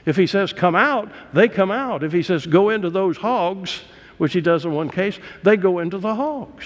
If 0.06 0.18
he 0.18 0.28
says, 0.28 0.52
come 0.52 0.76
out, 0.76 1.10
they 1.32 1.48
come 1.48 1.72
out. 1.72 2.04
If 2.04 2.12
he 2.12 2.24
says, 2.24 2.46
go 2.46 2.72
into 2.72 2.90
those 2.90 3.16
hogs, 3.16 3.84
which 4.18 4.34
he 4.34 4.42
does 4.42 4.66
in 4.66 4.74
one 4.74 4.90
case, 4.90 5.18
they 5.44 5.56
go 5.56 5.80
into 5.80 5.98
the 5.98 6.16
hogs. 6.16 6.66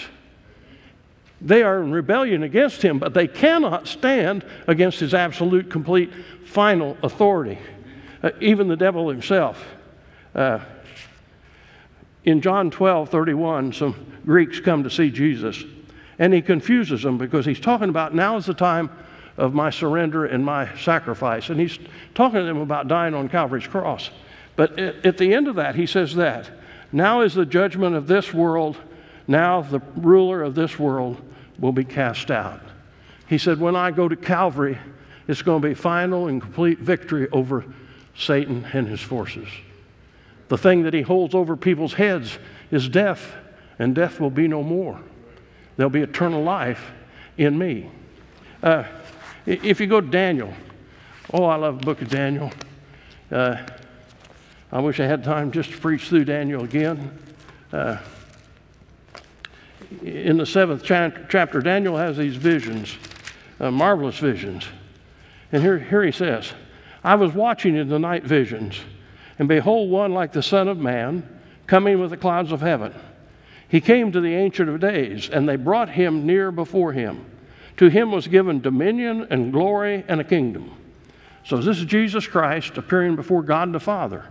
They 1.40 1.62
are 1.62 1.84
in 1.84 1.92
rebellion 1.92 2.42
against 2.42 2.82
him, 2.82 2.98
but 2.98 3.14
they 3.14 3.28
cannot 3.28 3.88
stand 3.88 4.44
against 4.66 5.02
his 5.02 5.14
absolute, 5.14 5.70
complete, 5.70 6.12
final 6.46 6.98
authority. 7.04 7.60
Uh, 8.24 8.32
even 8.40 8.70
the 8.70 8.78
devil 8.78 9.10
himself. 9.10 9.64
Uh, 10.34 10.60
in 12.26 12.42
John 12.42 12.72
12 12.72 13.10
31, 13.10 13.74
some 13.74 13.96
Greeks 14.26 14.60
come 14.60 14.84
to 14.84 14.90
see 14.90 15.10
Jesus, 15.10 15.64
and 16.18 16.34
he 16.34 16.42
confuses 16.42 17.04
them 17.04 17.18
because 17.18 17.46
he's 17.46 17.60
talking 17.60 17.90
about 17.90 18.16
now 18.16 18.38
is 18.38 18.46
the 18.46 18.54
time 18.54 18.90
of 19.38 19.54
my 19.54 19.70
surrender 19.70 20.26
and 20.26 20.46
my 20.46 20.76
sacrifice. 20.78 21.50
And 21.50 21.60
he's 21.60 21.78
talking 22.14 22.40
to 22.40 22.46
them 22.46 22.60
about 22.60 22.88
dying 22.88 23.14
on 23.14 23.30
Calvary's 23.30 23.68
cross. 23.68 24.10
But 24.56 24.80
at 24.80 25.18
the 25.18 25.34
end 25.34 25.48
of 25.48 25.56
that, 25.56 25.76
he 25.76 25.88
says 25.88 26.16
that 26.16 26.50
now 26.92 27.22
is 27.22 27.34
the 27.34 27.46
judgment 27.46 27.96
of 27.96 28.08
this 28.08 28.34
world, 28.34 28.78
now 29.28 29.62
the 29.62 29.82
ruler 29.96 30.44
of 30.44 30.54
this 30.54 30.78
world 30.78 31.20
will 31.58 31.72
be 31.72 31.84
cast 31.84 32.30
out. 32.30 32.62
He 33.28 33.40
said, 33.40 33.60
When 33.60 33.76
I 33.76 33.90
go 33.90 34.08
to 34.08 34.16
Calvary, 34.16 34.78
it's 35.28 35.42
going 35.42 35.62
to 35.62 35.68
be 35.68 35.74
final 35.74 36.28
and 36.28 36.42
complete 36.42 36.80
victory 36.80 37.28
over 37.32 37.66
Satan 38.16 38.66
and 38.74 38.88
his 38.88 39.02
forces. 39.02 39.48
The 40.54 40.58
thing 40.60 40.84
that 40.84 40.94
he 40.94 41.02
holds 41.02 41.34
over 41.34 41.58
people's 41.58 41.94
heads 41.94 42.38
is 42.70 42.88
death, 42.88 43.34
and 43.80 43.96
death 43.96 44.20
will 44.20 44.30
be 44.30 44.48
no 44.48 44.62
more. 44.62 45.02
There'll 45.78 45.90
be 45.90 46.04
eternal 46.04 46.44
life 46.44 46.92
in 47.40 47.58
me. 47.58 47.90
Uh, 48.62 48.84
if 49.48 49.82
you 49.82 49.88
go 49.88 50.00
to 50.00 50.06
Daniel, 50.06 50.54
oh, 51.34 51.46
I 51.46 51.56
love 51.56 51.80
the 51.80 51.86
book 51.88 52.04
of 52.04 52.10
Daniel. 52.10 52.52
Uh, 53.32 53.66
I 54.72 54.80
wish 54.80 55.00
I 55.00 55.08
had 55.08 55.24
time 55.24 55.52
just 55.52 55.72
to 55.72 55.78
preach 55.80 56.08
through 56.10 56.26
Daniel 56.26 56.64
again. 56.64 57.18
Uh, 57.72 57.98
in 60.04 60.38
the 60.38 60.46
seventh 60.46 60.84
chapter, 60.84 61.62
Daniel 61.62 61.98
has 61.98 62.18
these 62.18 62.36
visions, 62.36 62.96
uh, 63.60 63.72
marvelous 63.72 64.20
visions. 64.20 64.68
And 65.52 65.64
here, 65.64 65.80
here 65.80 66.04
he 66.04 66.12
says, 66.12 66.54
I 67.04 67.16
was 67.16 67.34
watching 67.34 67.76
in 67.76 67.90
the 67.90 67.98
night 67.98 68.24
visions 68.24 68.82
and 69.44 69.50
behold, 69.50 69.90
one 69.90 70.14
like 70.14 70.32
the 70.32 70.42
Son 70.42 70.70
of 70.70 70.78
Man 70.78 71.28
coming 71.68 72.00
with 72.00 72.12
the 72.12 72.16
clouds 72.16 72.54
of 72.54 72.62
heaven. 72.62 72.94
He 73.68 73.82
came 73.82 74.10
to 74.14 74.22
the 74.22 74.34
Ancient 74.34 74.70
of 74.70 74.80
Days, 74.80 75.28
and 75.28 75.50
they 75.50 75.58
brought 75.58 75.90
him 75.90 76.26
near 76.26 76.50
before 76.50 76.94
him. 76.94 77.26
To 77.76 77.90
him 77.90 78.14
was 78.14 78.26
given 78.26 78.62
dominion 78.62 79.28
and 79.30 79.52
glory 79.52 80.06
and 80.08 80.22
a 80.22 80.24
kingdom. 80.24 80.72
So, 81.44 81.58
this 81.58 81.78
is 81.78 81.84
Jesus 81.84 82.26
Christ 82.26 82.78
appearing 82.78 83.18
before 83.18 83.44
God 83.44 83.74
the 83.74 83.82
Father. 83.82 84.24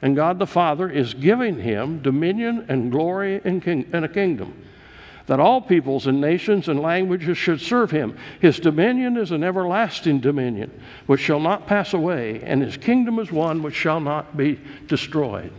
And 0.00 0.14
God 0.14 0.38
the 0.38 0.46
Father 0.46 0.88
is 0.88 1.12
giving 1.12 1.58
him 1.58 2.00
dominion 2.00 2.66
and 2.68 2.92
glory 2.92 3.40
and, 3.42 3.60
king- 3.60 3.90
and 3.92 4.04
a 4.04 4.08
kingdom. 4.08 4.54
That 5.26 5.40
all 5.40 5.60
peoples 5.60 6.06
and 6.06 6.20
nations 6.20 6.68
and 6.68 6.80
languages 6.80 7.38
should 7.38 7.60
serve 7.60 7.90
him. 7.90 8.16
His 8.40 8.58
dominion 8.58 9.16
is 9.16 9.30
an 9.30 9.44
everlasting 9.44 10.20
dominion 10.20 10.70
which 11.06 11.20
shall 11.20 11.40
not 11.40 11.66
pass 11.66 11.94
away, 11.94 12.40
and 12.42 12.62
his 12.62 12.76
kingdom 12.76 13.18
is 13.18 13.30
one 13.30 13.62
which 13.62 13.74
shall 13.74 14.00
not 14.00 14.36
be 14.36 14.60
destroyed. 14.86 15.52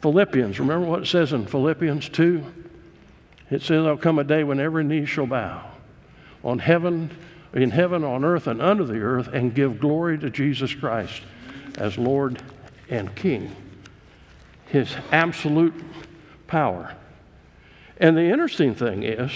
Philippians, 0.00 0.58
remember 0.58 0.86
what 0.86 1.02
it 1.02 1.06
says 1.06 1.32
in 1.32 1.46
Philippians 1.46 2.08
2? 2.08 2.44
It 3.50 3.60
says, 3.62 3.82
There'll 3.82 3.96
come 3.96 4.18
a 4.18 4.24
day 4.24 4.44
when 4.44 4.60
every 4.60 4.84
knee 4.84 5.06
shall 5.06 5.26
bow 5.26 5.72
on 6.44 6.58
heaven, 6.60 7.10
in 7.54 7.70
heaven, 7.70 8.04
on 8.04 8.24
earth, 8.24 8.46
and 8.46 8.62
under 8.62 8.84
the 8.84 9.00
earth, 9.00 9.28
and 9.32 9.54
give 9.54 9.80
glory 9.80 10.18
to 10.18 10.30
Jesus 10.30 10.74
Christ 10.74 11.22
as 11.76 11.98
Lord 11.98 12.40
and 12.88 13.14
King. 13.16 13.54
His 14.66 14.94
absolute 15.10 15.74
power. 16.46 16.94
And 17.98 18.16
the 18.16 18.30
interesting 18.30 18.74
thing 18.74 19.02
is, 19.02 19.30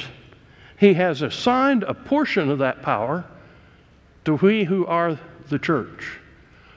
he 0.79 0.95
has 0.95 1.23
assigned 1.23 1.83
a 1.83 1.95
portion 1.95 2.51
of 2.51 2.59
that 2.59 2.83
power 2.83 3.25
to 4.25 4.35
we 4.37 4.65
who 4.65 4.87
are 4.87 5.19
the 5.49 5.59
church, 5.59 6.19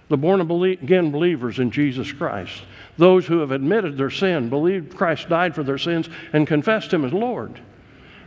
the 0.09 0.17
born 0.17 0.41
again 0.41 1.11
believers 1.11 1.59
in 1.59 1.71
Jesus 1.71 2.11
Christ, 2.11 2.63
those 2.97 3.25
who 3.25 3.39
have 3.39 3.51
admitted 3.51 3.97
their 3.97 4.09
sin, 4.09 4.49
believed 4.49 4.95
Christ 4.95 5.29
died 5.29 5.55
for 5.55 5.63
their 5.63 5.77
sins, 5.77 6.09
and 6.31 6.47
confessed 6.47 6.93
Him 6.93 7.05
as 7.05 7.13
Lord. 7.13 7.59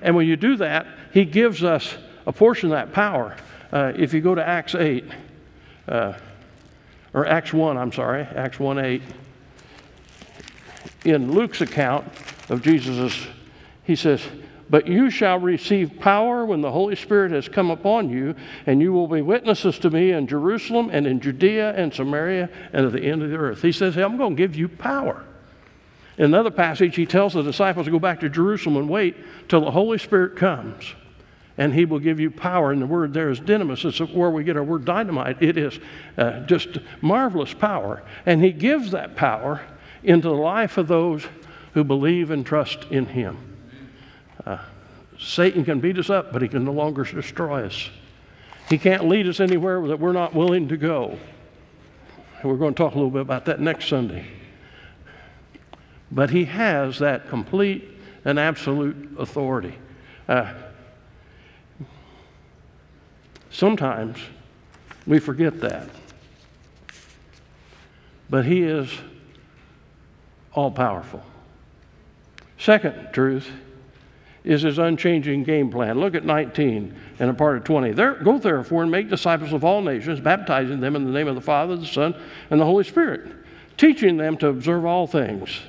And 0.03 0.15
when 0.17 0.27
you 0.27 0.37
do 0.37 0.57
that, 0.57 0.87
He 1.13 1.25
gives 1.25 1.63
us 1.63 1.97
a 2.27 2.33
portion 2.33 2.73
of 2.73 2.77
that 2.77 2.93
power. 2.93 3.37
Uh, 3.73 3.93
if 3.97 4.13
you 4.13 4.21
go 4.21 4.35
to 4.35 4.47
Acts 4.47 4.75
8, 4.75 5.05
uh, 5.89 6.15
or 7.15 7.27
Acts 7.27 7.53
1, 7.53 7.77
I'm 7.77 7.93
sorry, 7.93 8.23
Acts 8.23 8.59
1 8.59 8.79
8, 8.79 9.03
in 11.05 11.33
Luke's 11.33 11.61
account 11.61 12.07
of 12.49 12.63
Jesus' 12.63 13.27
He 13.87 13.95
says, 13.95 14.21
But 14.69 14.89
you 14.89 15.11
shall 15.11 15.39
receive 15.39 16.01
power 16.01 16.45
when 16.45 16.61
the 16.61 16.73
Holy 16.73 16.97
Spirit 16.97 17.31
has 17.31 17.49
come 17.49 17.71
upon 17.71 18.11
you, 18.11 18.35
and 18.67 18.83
you 18.83 18.93
will 18.93 19.07
be 19.07 19.23
witnesses 19.23 19.79
to 19.79 19.91
me 19.91 20.11
in 20.11 20.27
Jerusalem 20.27 20.91
and 20.93 21.07
in 21.07 21.21
Judea 21.21 21.73
and 21.75 21.95
Samaria 21.95 22.51
and 22.73 22.87
at 22.87 22.93
the 22.93 23.03
end 23.03 23.23
of 23.23 23.31
the 23.31 23.37
earth. 23.37 23.63
He 23.63 23.71
says, 23.71 23.95
hey, 23.95 24.03
I'm 24.03 24.17
going 24.17 24.35
to 24.35 24.43
give 24.43 24.57
you 24.57 24.69
power. 24.69 25.25
In 26.19 26.25
another 26.25 26.51
passage, 26.51 26.97
he 26.97 27.07
tells 27.07 27.35
the 27.35 27.43
disciples 27.43 27.87
to 27.87 27.93
go 27.93 28.01
back 28.01 28.21
to 28.21 28.29
Jerusalem 28.29 28.77
and 28.77 28.89
wait 28.89 29.17
till 29.49 29.61
the 29.61 29.71
Holy 29.71 29.99
Spirit 29.99 30.35
comes, 30.35 30.95
and 31.57 31.73
he 31.73 31.85
will 31.85 32.01
give 32.01 32.19
you 32.19 32.33
power. 32.33 32.73
And 32.73 32.83
the 32.83 32.87
word 32.87 33.15
there 33.15 33.31
is 33.31 33.39
dynamis. 33.39 33.85
It's 33.85 34.01
where 34.13 34.31
we 34.31 34.43
get 34.43 34.57
our 34.57 34.65
word 34.65 34.85
dynamite. 34.85 35.41
It 35.41 35.57
is 35.57 35.79
uh, 36.19 36.41
just 36.41 36.79
marvelous 37.03 37.55
power. 37.55 38.03
And 38.25 38.43
he 38.43 38.51
gives 38.51 38.91
that 38.91 39.15
power 39.15 39.61
into 40.03 40.29
the 40.29 40.35
life 40.35 40.77
of 40.77 40.89
those 40.89 41.25
who 41.75 41.85
believe 41.85 42.33
and 42.33 42.45
trust 42.45 42.85
in 42.91 43.07
him. 43.07 43.56
Satan 45.19 45.65
can 45.65 45.81
beat 45.81 45.99
us 45.99 46.11
up, 46.11 46.33
but 46.33 46.43
he 46.43 46.49
can 46.49 46.65
no 46.65 46.73
longer 46.73 47.05
destroy 47.05 47.65
us. 47.65 47.91
He 48.69 48.79
can't 48.79 49.09
lead 49.09 49.27
us 49.27 49.41
anywhere 49.41 49.87
that 49.89 50.01
we're 50.01 50.13
not 50.13 50.35
willing 50.35 50.69
to 50.69 50.77
go. 50.77 51.19
And 52.41 52.51
we're 52.51 52.59
going 52.59 52.75
to 52.75 52.79
talk 52.79 52.93
a 52.93 52.97
little 52.97 53.11
bit 53.11 53.23
about 53.23 53.45
that 53.47 53.61
next 53.61 53.89
Sunday. 53.89 54.27
But 56.11 56.31
he 56.31 56.45
has 56.45 56.99
that 56.99 57.29
complete 57.29 57.89
and 58.25 58.39
absolute 58.39 59.17
authority. 59.19 59.77
Uh, 60.29 60.53
sometimes 63.51 64.19
we 65.07 65.19
forget 65.19 65.61
that. 65.61 65.89
But 68.29 68.45
he 68.45 68.63
is 68.63 68.91
all 70.53 70.71
powerful. 70.71 71.23
Second 72.59 73.11
truth 73.13 73.49
is 74.47 74.63
his 74.63 74.79
unchanging 74.79 75.43
game 75.43 75.71
plan. 75.71 75.99
Look 75.99 76.15
at 76.15 76.25
19 76.25 76.95
and 77.19 77.31
a 77.31 77.35
part 77.35 77.57
of 77.57 77.65
20. 77.65 77.91
There, 77.93 78.15
go 78.15 78.39
therefore 78.39 78.83
and 78.83 78.93
make 78.93 79.11
disciples 79.11 79.53
of 79.53 79.65
all 79.65 79.83
nations, 79.83 80.21
baptizing 80.21 80.79
them 80.79 80.95
in 80.95 81.05
the 81.05 81.11
name 81.11 81.27
of 81.27 81.35
the 81.35 81.41
Father, 81.41 81.77
the 81.77 81.85
Son, 81.85 82.15
and 82.49 82.61
the 82.61 82.65
Holy 82.65 82.85
Spirit, 82.85 83.33
teaching 83.77 84.17
them 84.17 84.37
to 84.39 84.47
observe 84.47 84.85
all 84.87 85.09
things 85.09 85.61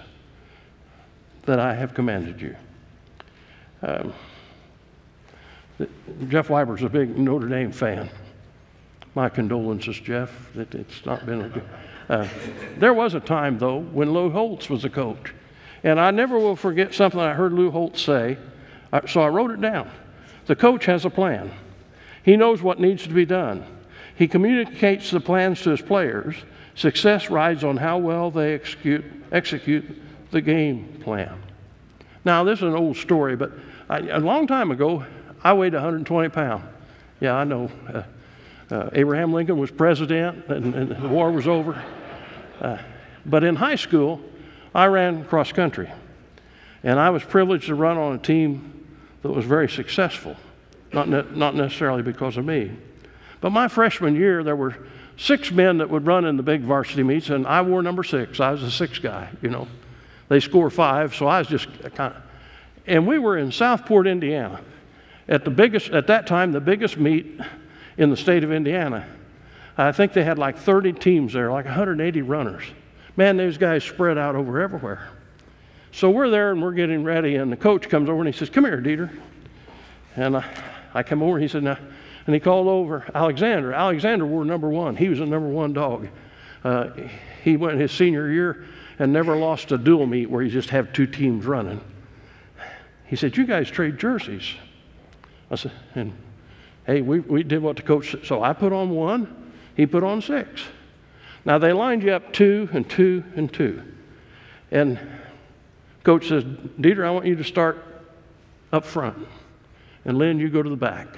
that 1.45 1.59
I 1.59 1.73
have 1.73 1.95
commanded 1.95 2.39
you. 2.39 2.55
Um, 3.81 4.13
Jeff 6.29 6.49
Weiber's 6.49 6.83
a 6.83 6.89
big 6.89 7.17
Notre 7.17 7.47
Dame 7.47 7.71
fan. 7.71 8.09
My 9.15 9.27
condolences, 9.27 9.99
Jeff. 9.99 10.55
It, 10.55 10.75
it's 10.75 11.03
not 11.03 11.25
been 11.25 11.41
a 11.41 11.49
good. 11.49 11.63
Uh, 12.09 12.27
there 12.77 12.93
was 12.93 13.15
a 13.15 13.19
time, 13.19 13.57
though, 13.57 13.79
when 13.79 14.13
Lou 14.13 14.29
Holtz 14.29 14.69
was 14.69 14.85
a 14.85 14.89
coach. 14.89 15.33
And 15.83 15.99
I 15.99 16.11
never 16.11 16.37
will 16.37 16.55
forget 16.55 16.93
something 16.93 17.19
I 17.19 17.33
heard 17.33 17.53
Lou 17.53 17.71
Holtz 17.71 18.01
say 18.01 18.37
so 19.07 19.21
I 19.21 19.27
wrote 19.27 19.51
it 19.51 19.61
down. 19.61 19.89
The 20.45 20.55
coach 20.55 20.85
has 20.85 21.05
a 21.05 21.09
plan, 21.09 21.51
he 22.23 22.35
knows 22.35 22.61
what 22.61 22.79
needs 22.79 23.03
to 23.03 23.13
be 23.13 23.25
done. 23.25 23.65
He 24.15 24.27
communicates 24.27 25.11
the 25.11 25.19
plans 25.19 25.61
to 25.61 25.69
his 25.69 25.81
players. 25.81 26.35
Success 26.73 27.29
rides 27.29 27.63
on 27.63 27.77
how 27.77 27.99
well 27.99 28.31
they 28.31 28.53
execute, 28.53 29.05
execute 29.31 29.85
the 30.31 30.41
game 30.41 30.99
plan. 31.03 31.41
Now, 32.25 32.43
this 32.43 32.59
is 32.59 32.63
an 32.63 32.75
old 32.75 32.97
story, 32.97 33.35
but 33.35 33.51
I, 33.89 33.99
a 33.99 34.19
long 34.19 34.47
time 34.47 34.71
ago, 34.71 35.05
I 35.43 35.53
weighed 35.53 35.73
120 35.73 36.29
pounds. 36.29 36.63
Yeah, 37.19 37.35
I 37.35 37.43
know. 37.43 37.71
Uh, 37.87 38.03
uh, 38.69 38.89
Abraham 38.93 39.33
Lincoln 39.33 39.57
was 39.57 39.71
president 39.71 40.45
and, 40.47 40.75
and, 40.75 40.91
the 40.91 41.07
war 41.07 41.31
was 41.31 41.47
over. 41.47 41.81
Uh, 42.59 42.77
but 43.25 43.43
in 43.43 43.55
high 43.55 43.75
school, 43.75 44.19
I 44.75 44.87
ran 44.87 45.23
cross 45.25 45.51
country. 45.51 45.89
And 46.83 46.99
I 46.99 47.09
was 47.11 47.23
privileged 47.23 47.67
to 47.67 47.75
run 47.75 47.97
on 47.97 48.15
a 48.15 48.17
team 48.17 48.76
that 49.21 49.31
was 49.31 49.45
very 49.45 49.69
successful, 49.69 50.35
not, 50.93 51.09
ne- 51.09 51.25
not 51.33 51.55
necessarily 51.55 52.01
because 52.01 52.37
of 52.37 52.45
me. 52.45 52.71
But 53.41 53.51
my 53.51 53.67
freshman 53.67 54.15
year, 54.15 54.43
there 54.43 54.55
were 54.55 54.75
six 55.17 55.51
men 55.51 55.79
that 55.79 55.89
would 55.89 56.05
run 56.05 56.25
in 56.25 56.37
the 56.37 56.43
big 56.43 56.61
varsity 56.61 57.03
meets, 57.03 57.29
and 57.29 57.45
I 57.45 57.61
wore 57.61 57.81
number 57.81 58.03
six. 58.03 58.39
I 58.39 58.51
was 58.51 58.61
the 58.61 58.71
six 58.71 58.99
guy, 58.99 59.29
you 59.41 59.49
know. 59.49 59.67
They 60.29 60.39
score 60.39 60.69
five, 60.69 61.15
so 61.15 61.27
I 61.27 61.39
was 61.39 61.47
just 61.47 61.67
kind 61.95 62.15
of. 62.15 62.21
And 62.85 63.05
we 63.05 63.19
were 63.19 63.37
in 63.37 63.51
Southport, 63.51 64.07
Indiana, 64.07 64.61
at 65.27 65.43
the 65.43 65.51
biggest, 65.51 65.89
at 65.89 66.07
that 66.07 66.25
time, 66.25 66.51
the 66.51 66.61
biggest 66.61 66.97
meet 66.97 67.39
in 67.97 68.09
the 68.09 68.17
state 68.17 68.43
of 68.43 68.51
Indiana. 68.51 69.07
I 69.77 69.91
think 69.91 70.13
they 70.13 70.23
had 70.23 70.39
like 70.39 70.57
30 70.57 70.93
teams 70.93 71.33
there, 71.33 71.51
like 71.51 71.65
180 71.65 72.21
runners. 72.21 72.63
Man, 73.15 73.37
those 73.37 73.57
guys 73.57 73.83
spread 73.83 74.17
out 74.17 74.35
over 74.35 74.61
everywhere. 74.61 75.09
So 75.91 76.09
we're 76.11 76.29
there 76.29 76.51
and 76.51 76.61
we're 76.61 76.73
getting 76.73 77.03
ready, 77.03 77.35
and 77.35 77.51
the 77.51 77.57
coach 77.57 77.89
comes 77.89 78.09
over 78.09 78.19
and 78.19 78.27
he 78.27 78.37
says, 78.37 78.49
Come 78.49 78.65
here, 78.65 78.81
Dieter. 78.81 79.09
And 80.15 80.37
I, 80.37 80.45
I 80.93 81.03
come 81.03 81.21
over 81.21 81.37
and 81.37 81.43
he 81.43 81.47
said, 81.47 81.63
and 81.65 82.35
he 82.35 82.39
called 82.39 82.67
over 82.67 83.09
Alexander. 83.15 83.73
Alexander 83.73 84.25
wore 84.25 84.43
number 84.43 84.69
one. 84.69 84.95
He 84.95 85.07
was 85.07 85.19
a 85.19 85.25
number 85.25 85.47
one 85.47 85.73
dog. 85.73 86.09
Uh, 86.63 86.89
he 87.43 87.55
went 87.55 87.79
his 87.79 87.91
senior 87.91 88.29
year 88.29 88.65
and 88.99 89.13
never 89.13 89.35
lost 89.35 89.71
a 89.71 89.77
dual 89.77 90.05
meet 90.05 90.29
where 90.29 90.43
you 90.43 90.49
just 90.49 90.69
have 90.71 90.91
two 90.91 91.07
teams 91.07 91.45
running. 91.45 91.79
He 93.05 93.15
said, 93.15 93.37
You 93.37 93.45
guys 93.45 93.69
trade 93.69 93.97
jerseys. 93.97 94.55
I 95.49 95.55
said, 95.55 95.71
and 95.95 96.13
hey, 96.85 97.01
we, 97.01 97.21
we 97.21 97.43
did 97.43 97.61
what 97.61 97.77
the 97.77 97.83
coach 97.83 98.11
said. 98.11 98.25
So 98.25 98.43
I 98.43 98.51
put 98.53 98.73
on 98.73 98.89
one, 98.89 99.51
he 99.75 99.85
put 99.85 100.03
on 100.03 100.21
six. 100.21 100.63
Now 101.45 101.57
they 101.57 101.71
lined 101.71 102.03
you 102.03 102.11
up 102.11 102.33
two 102.33 102.67
and 102.73 102.89
two 102.89 103.23
and 103.35 103.51
two. 103.51 103.81
And 104.71 104.99
Coach 106.07 106.29
says, 106.29 106.45
Dieter, 106.45 107.05
I 107.05 107.11
want 107.11 107.25
you 107.25 107.35
to 107.35 107.43
start 107.43 107.83
up 108.71 108.85
front, 108.85 109.27
and 110.05 110.17
Lynn, 110.17 110.39
you 110.39 110.47
go 110.47 110.63
to 110.63 110.69
the 110.69 110.77
back. 110.77 111.09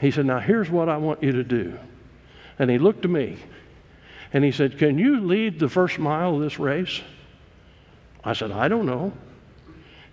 He 0.00 0.10
said, 0.10 0.26
Now 0.26 0.40
here's 0.40 0.68
what 0.68 0.88
I 0.88 0.96
want 0.96 1.22
you 1.22 1.30
to 1.30 1.44
do. 1.44 1.78
And 2.58 2.68
he 2.68 2.78
looked 2.78 3.04
at 3.04 3.12
me 3.12 3.38
and 4.32 4.42
he 4.42 4.50
said, 4.50 4.76
Can 4.76 4.98
you 4.98 5.20
lead 5.20 5.60
the 5.60 5.68
first 5.68 6.00
mile 6.00 6.34
of 6.34 6.40
this 6.40 6.58
race? 6.58 7.00
I 8.24 8.32
said, 8.32 8.50
I 8.50 8.66
don't 8.66 8.86
know. 8.86 9.12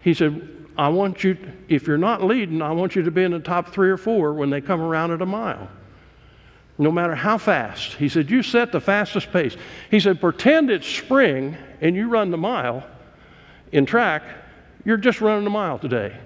He 0.02 0.14
said, 0.14 0.68
I 0.78 0.90
want 0.90 1.24
you, 1.24 1.36
if 1.68 1.88
you're 1.88 1.98
not 1.98 2.24
leading, 2.24 2.62
I 2.62 2.74
want 2.74 2.96
you 2.96 3.02
to 3.02 3.10
be 3.10 3.24
in 3.24 3.32
the 3.32 3.40
top 3.40 3.70
three 3.70 3.90
or 3.90 3.98
four 3.98 4.34
when 4.34 4.52
they 4.52 4.62
come 4.62 4.82
around 4.82 5.14
at 5.14 5.22
a 5.24 5.26
mile. 5.26 5.68
No 6.78 6.92
matter 6.92 7.16
how 7.16 7.40
fast. 7.40 7.94
He 7.94 8.08
said, 8.08 8.30
You 8.30 8.44
set 8.44 8.72
the 8.72 8.80
fastest 8.80 9.32
pace. 9.32 9.58
He 9.90 10.00
said, 10.00 10.22
Pretend 10.22 10.70
it's 10.70 10.88
spring 10.88 11.58
and 11.82 11.96
you 11.96 12.08
run 12.08 12.30
the 12.30 12.38
mile 12.38 12.86
in 13.72 13.86
track, 13.86 14.24
you're 14.86 14.98
just 14.98 15.22
running 15.22 15.46
a 15.46 15.50
mile 15.50 15.80
today. 15.80 16.18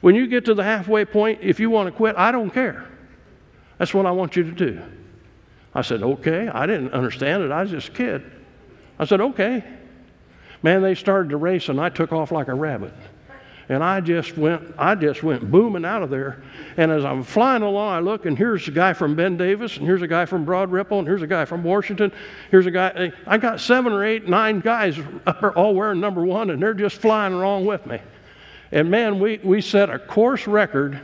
When 0.00 0.14
you 0.14 0.26
get 0.26 0.44
to 0.46 0.54
the 0.54 0.64
halfway 0.64 1.04
point, 1.04 1.40
if 1.42 1.60
you 1.60 1.70
want 1.70 1.88
to 1.88 1.92
quit, 1.92 2.16
I 2.16 2.32
don't 2.32 2.50
care. 2.50 2.86
That's 3.78 3.92
what 3.92 4.06
I 4.06 4.10
want 4.10 4.36
you 4.36 4.44
to 4.44 4.52
do. 4.52 4.82
I 5.74 5.82
said, 5.82 6.02
okay. 6.02 6.48
I 6.48 6.66
didn't 6.66 6.92
understand 6.92 7.42
it. 7.42 7.50
I 7.50 7.62
was 7.62 7.70
just 7.70 7.88
a 7.88 7.92
kid. 7.92 8.30
I 8.98 9.04
said, 9.04 9.20
okay. 9.20 9.64
Man, 10.62 10.82
they 10.82 10.94
started 10.94 11.30
to 11.30 11.36
race 11.36 11.68
and 11.68 11.80
I 11.80 11.88
took 11.88 12.12
off 12.12 12.32
like 12.32 12.48
a 12.48 12.54
rabbit. 12.54 12.92
And 13.70 13.84
I 13.84 14.00
just 14.00 14.36
went, 14.36 14.74
I 14.76 14.96
just 14.96 15.22
went 15.22 15.48
booming 15.48 15.84
out 15.84 16.02
of 16.02 16.10
there. 16.10 16.42
And 16.76 16.90
as 16.90 17.04
I'm 17.04 17.22
flying 17.22 17.62
along, 17.62 17.94
I 17.94 18.00
look, 18.00 18.26
and 18.26 18.36
here's 18.36 18.66
a 18.66 18.72
guy 18.72 18.92
from 18.92 19.14
Ben 19.14 19.36
Davis, 19.36 19.76
and 19.76 19.86
here's 19.86 20.02
a 20.02 20.08
guy 20.08 20.26
from 20.26 20.44
Broad 20.44 20.72
Ripple, 20.72 20.98
and 20.98 21.06
here's 21.06 21.22
a 21.22 21.28
guy 21.28 21.44
from 21.44 21.62
Washington. 21.62 22.10
Here's 22.50 22.66
a 22.66 22.72
guy. 22.72 22.88
Eh, 22.88 23.10
I 23.28 23.38
got 23.38 23.60
seven 23.60 23.92
or 23.92 24.04
eight, 24.04 24.28
nine 24.28 24.58
guys 24.58 24.98
up 25.24 25.40
there 25.40 25.56
all 25.56 25.76
wearing 25.76 26.00
number 26.00 26.24
one, 26.24 26.50
and 26.50 26.60
they're 26.60 26.74
just 26.74 26.96
flying 26.96 27.32
along 27.32 27.64
with 27.64 27.86
me. 27.86 28.00
And 28.72 28.90
man, 28.90 29.20
we, 29.20 29.38
we 29.44 29.60
set 29.60 29.88
a 29.88 30.00
course 30.00 30.48
record 30.48 31.00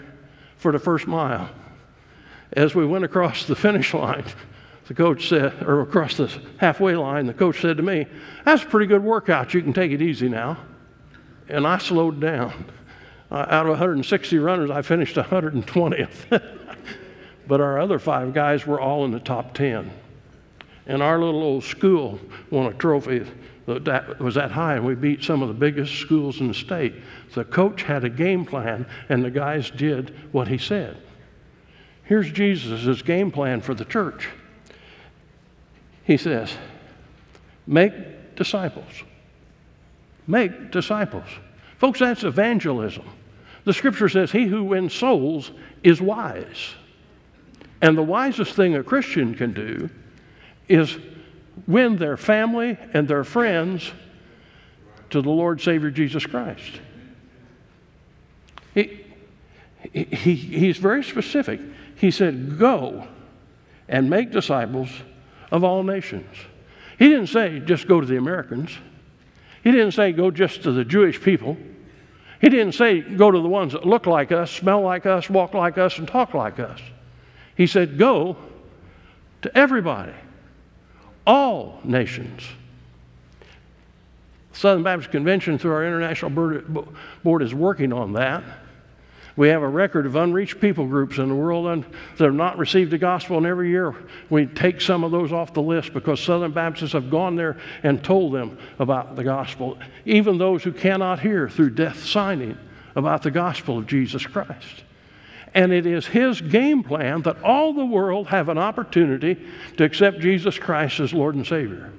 for 0.57 0.73
the 0.73 0.81
first 0.81 1.07
mile. 1.07 1.49
As 2.53 2.75
we 2.75 2.85
went 2.85 3.05
across 3.05 3.45
the 3.45 3.55
finish 3.55 3.95
line, 3.95 4.25
the 4.89 4.95
coach 4.95 5.29
said, 5.29 5.63
or 5.63 5.83
across 5.83 6.17
the 6.17 6.37
halfway 6.57 6.97
line, 6.97 7.27
the 7.27 7.35
coach 7.35 7.61
said 7.61 7.77
to 7.77 7.85
me, 7.85 8.07
That's 8.45 8.65
a 8.65 8.67
pretty 8.67 8.87
good 8.87 9.05
workout. 9.05 9.55
You 9.55 9.63
can 9.63 9.73
take 9.73 9.93
it 9.93 10.03
easy 10.03 10.29
now. 10.29 10.59
And 11.49 11.67
I 11.67 11.79
slowed 11.79 12.21
down. 12.21 12.71
Uh, 13.31 13.47
out 13.49 13.67
of 13.67 13.71
160 13.71 14.39
runners, 14.39 14.71
I 14.71 14.83
finished 14.83 15.17
120th. 15.17 16.43
but 17.47 17.61
our 17.61 17.81
other 17.81 17.99
five 17.99 18.33
guys 18.33 18.67
were 18.67 18.81
all 18.81 19.05
in 19.05 19.11
the 19.11 19.21
top 19.21 19.55
10. 19.55 19.91
And 20.87 21.03
our 21.03 21.19
little 21.19 21.43
old 21.43 21.65
school 21.65 22.21
won 22.51 22.67
a 22.67 22.75
trophy 22.75 23.27
that 23.67 24.21
was 24.21 24.37
that 24.37 24.53
high, 24.53 24.77
and 24.77 24.87
we 24.87 24.95
beat 24.95 25.25
some 25.25 25.43
of 25.43 25.49
the 25.49 25.55
biggest 25.55 25.97
schools 25.97 26.41
in 26.41 26.47
the 26.47 26.55
state. 26.55 26.95
The 27.35 27.45
coach 27.45 27.83
had 27.83 28.05
a 28.05 28.09
game 28.09 28.45
plan, 28.45 28.87
and 29.09 29.25
the 29.25 29.31
guys 29.31 29.71
did 29.71 30.15
what 30.33 30.47
he 30.47 30.57
said. 30.57 30.97
Here's 32.05 32.31
Jesus' 32.31 33.03
game 33.03 33.33
plan 33.33 33.61
for 33.61 33.75
the 33.75 33.85
church. 33.85 34.29
He 36.05 36.17
says, 36.17 36.55
Make 37.67 38.37
disciples. 38.37 39.03
Make 40.27 40.71
disciples. 40.71 41.27
Folks, 41.79 42.01
that's 42.01 42.25
evangelism. 42.25 43.05
The 43.65 43.73
scripture 43.73 44.09
says, 44.09 44.31
He 44.31 44.47
who 44.47 44.65
wins 44.65 44.95
souls 44.95 45.51
is 45.83 46.01
wise. 46.01 46.75
And 47.83 47.97
the 47.97 48.03
wisest 48.03 48.55
thing 48.55 48.75
a 48.75 48.83
Christian 48.83 49.35
can 49.35 49.53
do 49.53 49.91
is 50.69 50.99
win 51.67 51.97
their 51.97 52.17
family 52.17 52.79
and 52.93 53.07
their 53.07 53.25
friends 53.25 53.93
to 55.11 55.23
the 55.23 55.31
Lord 55.31 55.61
Savior 55.61 55.91
Jesus 55.91 56.27
Christ. 56.27 56.81
He, 58.75 59.05
he, 59.93 60.35
he's 60.35 60.79
very 60.79 61.05
specific. 61.05 61.61
He 61.97 62.11
said, 62.11 62.59
Go 62.59 63.07
and 63.89 64.11
make 64.11 64.31
disciples 64.31 64.91
of 65.51 65.65
all 65.65 65.83
nations. 65.83 66.35
He 66.99 67.09
didn't 67.09 67.29
say 67.29 67.61
just 67.61 67.87
go 67.87 68.01
to 68.01 68.07
the 68.07 68.17
Americans. 68.17 68.71
He 69.67 69.73
didn't 69.73 69.95
say 69.95 70.13
go 70.13 70.31
just 70.31 70.63
to 70.63 70.71
the 70.71 70.85
Jewish 70.85 71.21
people. 71.21 71.57
He 72.41 72.49
didn't 72.49 72.75
say 72.75 73.01
go 73.01 73.33
to 73.33 73.41
the 73.41 73.49
ones 73.49 73.73
that 73.73 73.85
look 73.85 74.07
like 74.07 74.31
us, 74.31 74.49
smell 74.49 74.81
like 74.81 75.07
us, 75.07 75.29
walk 75.29 75.55
like 75.55 75.77
us, 75.77 75.99
and 75.99 76.07
talk 76.07 76.35
like 76.35 76.61
us. 76.61 76.79
He 77.57 77.67
said 77.67 77.99
go 77.99 78.37
to 79.43 79.59
everybody 79.59 80.13
all 81.27 81.81
nations. 81.83 82.45
Southern 84.53 84.85
Baptist 84.85 85.11
Convention, 85.11 85.59
through 85.59 85.73
our 85.73 85.85
International 85.85 86.31
Board, 87.25 87.43
is 87.43 87.53
working 87.53 87.93
on 87.93 88.13
that. 88.13 88.45
We 89.37 89.49
have 89.49 89.63
a 89.63 89.69
record 89.69 90.07
of 90.07 90.17
unreached 90.17 90.61
people 90.61 90.87
groups 90.87 91.19
in 91.19 91.29
the 91.29 91.35
world 91.35 91.85
that 92.17 92.25
have 92.25 92.35
not 92.35 92.57
received 92.57 92.91
the 92.91 92.99
gospel, 92.99 93.37
and 93.37 93.45
every 93.45 93.69
year 93.69 93.95
we 94.31 94.47
take 94.47 94.81
some 94.81 95.05
of 95.05 95.11
those 95.11 95.31
off 95.31 95.53
the 95.53 95.61
list 95.63 95.93
because 95.93 96.21
Southern 96.21 96.53
Baptists 96.53 96.93
have 96.93 97.11
gone 97.11 97.37
there 97.37 97.59
and 97.83 98.03
told 98.03 98.33
them 98.33 98.57
about 98.79 99.15
the 99.15 99.25
gospel, 99.25 99.79
even 100.07 100.39
those 100.39 100.65
who 100.65 100.73
cannot 100.73 101.21
hear 101.21 101.51
through 101.51 101.71
deaf 101.71 102.03
signing 102.03 102.57
about 102.95 103.23
the 103.23 103.31
gospel 103.31 103.77
of 103.77 103.87
Jesus 103.87 104.27
Christ. 104.27 104.85
And 105.53 105.71
it 105.71 105.87
is 105.87 106.07
his 106.07 106.41
game 106.41 106.83
plan 106.83 107.23
that 107.23 107.43
all 107.43 107.75
the 107.75 107.85
world 107.85 108.29
have 108.29 108.49
an 108.49 108.59
opportunity 108.59 109.39
to 109.77 109.85
accept 109.85 110.21
Jesus 110.21 110.59
Christ 110.59 110.99
as 111.01 111.13
Lord 111.13 111.35
and 111.35 111.47
Savior. 111.47 111.93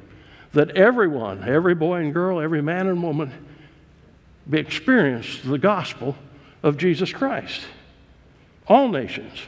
That 0.54 0.72
everyone, 0.72 1.44
every 1.44 1.76
boy 1.76 2.02
and 2.02 2.14
girl, 2.14 2.40
every 2.40 2.64
man 2.64 2.88
and 2.88 3.02
woman, 3.04 3.32
be 4.50 4.60
experienced 4.60 5.48
the 5.48 5.58
gospel 5.58 6.16
of 6.64 6.78
Jesus 6.78 7.12
Christ. 7.12 7.62
All 8.68 8.90
nations. 8.90 9.40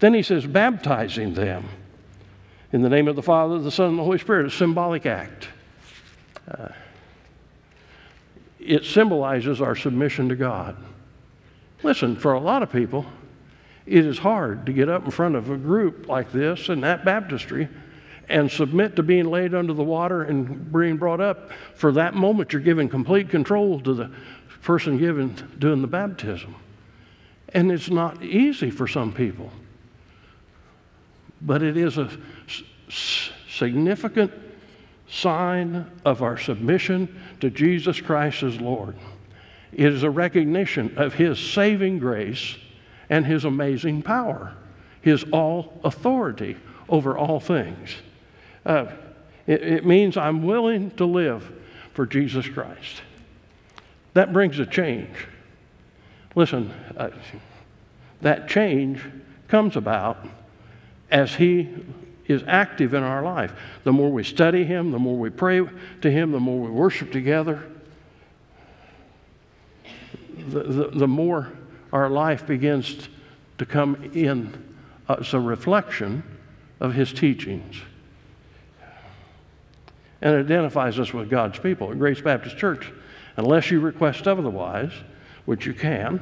Then 0.00 0.14
he 0.14 0.22
says, 0.22 0.46
baptizing 0.46 1.34
them 1.34 1.68
in 2.72 2.82
the 2.82 2.88
name 2.88 3.08
of 3.08 3.16
the 3.16 3.22
Father, 3.22 3.58
the 3.58 3.70
Son, 3.70 3.90
and 3.90 3.98
the 3.98 4.04
Holy 4.04 4.18
Spirit, 4.18 4.46
a 4.46 4.50
symbolic 4.50 5.06
act. 5.06 5.48
Uh, 6.50 6.68
it 8.58 8.84
symbolizes 8.84 9.60
our 9.60 9.74
submission 9.74 10.28
to 10.28 10.36
God. 10.36 10.76
Listen, 11.82 12.16
for 12.16 12.32
a 12.32 12.40
lot 12.40 12.62
of 12.62 12.70
people, 12.70 13.06
it 13.86 14.04
is 14.04 14.18
hard 14.18 14.66
to 14.66 14.72
get 14.72 14.88
up 14.88 15.04
in 15.04 15.10
front 15.10 15.36
of 15.36 15.50
a 15.50 15.56
group 15.56 16.08
like 16.08 16.30
this 16.32 16.68
in 16.68 16.82
that 16.82 17.04
baptistry 17.04 17.68
and 18.28 18.50
submit 18.50 18.96
to 18.96 19.02
being 19.02 19.24
laid 19.24 19.54
under 19.54 19.72
the 19.72 19.82
water 19.82 20.22
and 20.22 20.70
being 20.70 20.98
brought 20.98 21.20
up. 21.20 21.50
For 21.74 21.92
that 21.92 22.14
moment, 22.14 22.52
you're 22.52 22.60
giving 22.60 22.88
complete 22.88 23.30
control 23.30 23.80
to 23.80 23.94
the 23.94 24.10
person 24.62 24.98
giving, 24.98 25.36
doing 25.58 25.82
the 25.82 25.88
baptism. 25.88 26.54
And 27.50 27.72
it's 27.72 27.90
not 27.90 28.22
easy 28.22 28.70
for 28.70 28.86
some 28.86 29.12
people. 29.12 29.50
But 31.40 31.62
it 31.62 31.76
is 31.76 31.96
a 31.98 32.10
s- 32.90 33.30
significant 33.48 34.32
sign 35.08 35.90
of 36.04 36.22
our 36.22 36.36
submission 36.36 37.20
to 37.40 37.48
Jesus 37.48 38.00
Christ 38.00 38.42
as 38.42 38.60
Lord. 38.60 38.96
It 39.72 39.92
is 39.92 40.02
a 40.02 40.10
recognition 40.10 40.98
of 40.98 41.14
His 41.14 41.38
saving 41.38 41.98
grace 41.98 42.56
and 43.10 43.24
his 43.24 43.44
amazing 43.44 44.02
power, 44.02 44.54
his 45.00 45.24
all 45.32 45.80
authority 45.84 46.56
over 46.88 47.16
all 47.16 47.40
things. 47.40 47.94
Uh, 48.64 48.86
it, 49.46 49.62
it 49.62 49.86
means 49.86 50.16
I'm 50.16 50.42
willing 50.42 50.90
to 50.92 51.04
live 51.04 51.50
for 51.94 52.06
Jesus 52.06 52.48
Christ. 52.48 53.02
That 54.18 54.32
brings 54.32 54.58
a 54.58 54.66
change. 54.66 55.28
Listen, 56.34 56.74
uh, 56.96 57.10
that 58.20 58.48
change 58.48 59.00
comes 59.46 59.76
about 59.76 60.26
as 61.08 61.36
He 61.36 61.68
is 62.26 62.42
active 62.48 62.94
in 62.94 63.04
our 63.04 63.22
life. 63.22 63.52
The 63.84 63.92
more 63.92 64.10
we 64.10 64.24
study 64.24 64.64
Him, 64.64 64.90
the 64.90 64.98
more 64.98 65.16
we 65.16 65.30
pray 65.30 65.64
to 66.00 66.10
Him, 66.10 66.32
the 66.32 66.40
more 66.40 66.58
we 66.58 66.68
worship 66.68 67.12
together, 67.12 67.62
the, 70.48 70.64
the, 70.64 70.88
the 70.88 71.06
more 71.06 71.52
our 71.92 72.10
life 72.10 72.44
begins 72.44 73.08
to 73.58 73.66
come 73.66 74.10
in 74.14 74.74
as 75.08 75.32
a 75.32 75.38
reflection 75.38 76.24
of 76.80 76.92
his 76.92 77.12
teachings 77.12 77.76
and 80.20 80.34
identifies 80.34 80.98
us 80.98 81.14
with 81.14 81.30
God's 81.30 81.60
people 81.60 81.92
at 81.92 82.00
Grace 82.00 82.20
Baptist 82.20 82.58
Church. 82.58 82.92
Unless 83.38 83.70
you 83.70 83.78
request 83.78 84.26
otherwise, 84.26 84.90
which 85.44 85.64
you 85.64 85.72
can, 85.72 86.20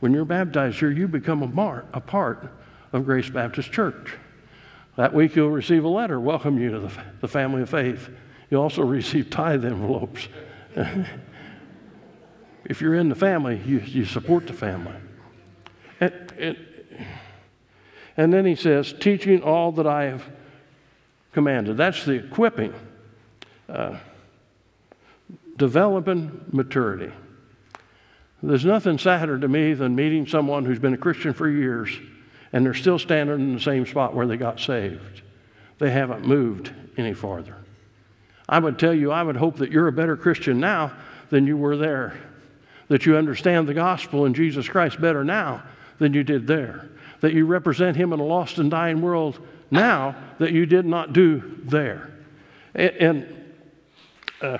when 0.00 0.14
you're 0.14 0.24
baptized 0.24 0.78
here, 0.78 0.90
you 0.90 1.06
become 1.06 1.42
a, 1.42 1.46
mar- 1.46 1.84
a 1.92 2.00
part 2.00 2.50
of 2.92 3.04
Grace 3.04 3.28
Baptist 3.28 3.70
Church. 3.70 4.16
That 4.96 5.12
week, 5.12 5.36
you'll 5.36 5.50
receive 5.50 5.84
a 5.84 5.88
letter 5.88 6.18
welcoming 6.18 6.62
you 6.62 6.70
to 6.70 6.80
the, 6.80 6.90
the 7.20 7.28
family 7.28 7.60
of 7.60 7.68
faith. 7.68 8.08
You'll 8.50 8.62
also 8.62 8.82
receive 8.82 9.28
tithe 9.28 9.62
envelopes. 9.62 10.28
if 12.64 12.80
you're 12.80 12.94
in 12.94 13.10
the 13.10 13.14
family, 13.14 13.60
you, 13.66 13.80
you 13.80 14.06
support 14.06 14.46
the 14.46 14.54
family. 14.54 14.96
And, 16.00 16.32
and, 16.38 16.56
and 18.16 18.32
then 18.32 18.46
he 18.46 18.54
says, 18.54 18.94
teaching 18.98 19.42
all 19.42 19.70
that 19.72 19.86
I 19.86 20.04
have 20.04 20.24
commanded. 21.34 21.76
That's 21.76 22.06
the 22.06 22.12
equipping, 22.12 22.72
uh, 23.68 23.98
developing 25.58 26.44
maturity. 26.52 27.12
There's 28.42 28.64
nothing 28.64 28.98
sadder 28.98 29.38
to 29.38 29.48
me 29.48 29.74
than 29.74 29.94
meeting 29.94 30.26
someone 30.26 30.64
who's 30.64 30.78
been 30.78 30.94
a 30.94 30.98
Christian 30.98 31.34
for 31.34 31.48
years 31.48 31.90
and 32.52 32.64
they're 32.64 32.74
still 32.74 32.98
standing 32.98 33.40
in 33.40 33.54
the 33.54 33.60
same 33.60 33.86
spot 33.86 34.14
where 34.14 34.26
they 34.26 34.36
got 34.36 34.60
saved. 34.60 35.22
They 35.78 35.90
haven't 35.90 36.26
moved 36.26 36.72
any 36.96 37.14
farther. 37.14 37.56
I 38.48 38.58
would 38.58 38.78
tell 38.78 38.94
you, 38.94 39.12
I 39.12 39.22
would 39.22 39.36
hope 39.36 39.56
that 39.56 39.70
you're 39.70 39.88
a 39.88 39.92
better 39.92 40.16
Christian 40.16 40.58
now 40.58 40.92
than 41.30 41.46
you 41.46 41.56
were 41.56 41.76
there, 41.76 42.18
that 42.88 43.04
you 43.04 43.16
understand 43.16 43.68
the 43.68 43.74
gospel 43.74 44.24
and 44.24 44.34
Jesus 44.34 44.68
Christ 44.68 45.00
better 45.00 45.24
now 45.24 45.62
than 45.98 46.14
you 46.14 46.24
did 46.24 46.46
there, 46.46 46.88
that 47.20 47.34
you 47.34 47.44
represent 47.44 47.96
Him 47.96 48.12
in 48.12 48.20
a 48.20 48.24
lost 48.24 48.58
and 48.58 48.70
dying 48.70 49.02
world 49.02 49.38
now 49.70 50.16
that 50.38 50.52
you 50.52 50.64
did 50.64 50.86
not 50.86 51.12
do 51.12 51.58
there. 51.64 52.10
And, 52.74 52.90
and 52.90 53.44
uh, 54.40 54.58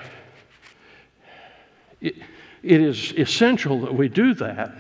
it, 2.01 2.17
it 2.63 2.81
is 2.81 3.13
essential 3.17 3.81
that 3.83 3.95
we 3.95 4.09
do 4.09 4.35
that 4.35 4.73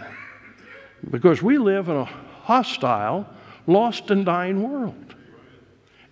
because 1.10 1.42
we 1.42 1.58
live 1.58 1.88
in 1.88 1.96
a 1.96 2.04
hostile, 2.04 3.26
lost, 3.66 4.10
and 4.10 4.24
dying 4.24 4.62
world. 4.62 5.14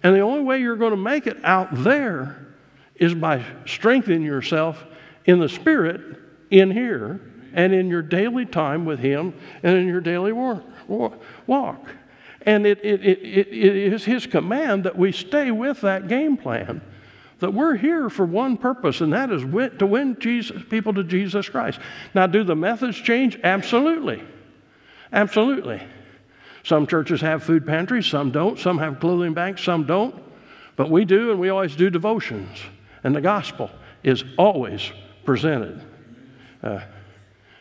And 0.02 0.14
the 0.14 0.20
only 0.20 0.42
way 0.42 0.60
you're 0.60 0.76
going 0.76 0.92
to 0.92 0.96
make 0.96 1.26
it 1.26 1.38
out 1.44 1.68
there 1.82 2.46
is 2.94 3.14
by 3.14 3.44
strengthening 3.66 4.22
yourself 4.22 4.84
in 5.24 5.40
the 5.40 5.48
Spirit 5.48 6.00
in 6.50 6.70
here 6.70 7.20
and 7.52 7.72
in 7.72 7.88
your 7.88 8.02
daily 8.02 8.46
time 8.46 8.84
with 8.84 9.00
Him 9.00 9.34
and 9.62 9.76
in 9.76 9.86
your 9.86 10.00
daily 10.00 10.32
walk. 10.32 11.88
And 12.42 12.66
it, 12.66 12.78
it, 12.84 13.04
it, 13.04 13.48
it 13.48 13.92
is 13.92 14.04
His 14.04 14.26
command 14.26 14.84
that 14.84 14.96
we 14.96 15.10
stay 15.10 15.50
with 15.50 15.80
that 15.80 16.06
game 16.06 16.36
plan, 16.36 16.80
that 17.40 17.53
we're 17.53 17.77
here 17.77 18.09
for 18.09 18.25
one 18.25 18.57
purpose, 18.57 19.01
and 19.01 19.12
that 19.12 19.31
is 19.31 19.42
to 19.79 19.87
win 19.87 20.16
Jesus, 20.18 20.62
people 20.70 20.94
to 20.94 21.05
Jesus 21.05 21.49
Christ. 21.49 21.79
Now, 22.14 22.27
do 22.27 22.44
the 22.44 22.57
methods 22.57 22.96
change? 22.96 23.38
Absolutely. 23.42 24.22
Absolutely. 25.12 25.83
Some 26.64 26.87
churches 26.87 27.20
have 27.20 27.42
food 27.42 27.66
pantries, 27.66 28.07
some 28.07 28.31
don't. 28.31 28.59
Some 28.59 28.79
have 28.79 29.01
clothing 29.01 29.35
banks, 29.35 29.62
some 29.62 29.85
don't. 29.85 30.14
But 30.77 30.90
we 30.90 31.05
do, 31.05 31.31
and 31.31 31.38
we 31.38 31.49
always 31.51 31.77
do 31.77 31.90
devotions. 31.90 32.59
And 33.05 33.14
the 33.14 33.20
gospel 33.20 33.70
is 34.03 34.25
always 34.37 34.90
presented. 35.25 35.85
Uh, 36.62 36.81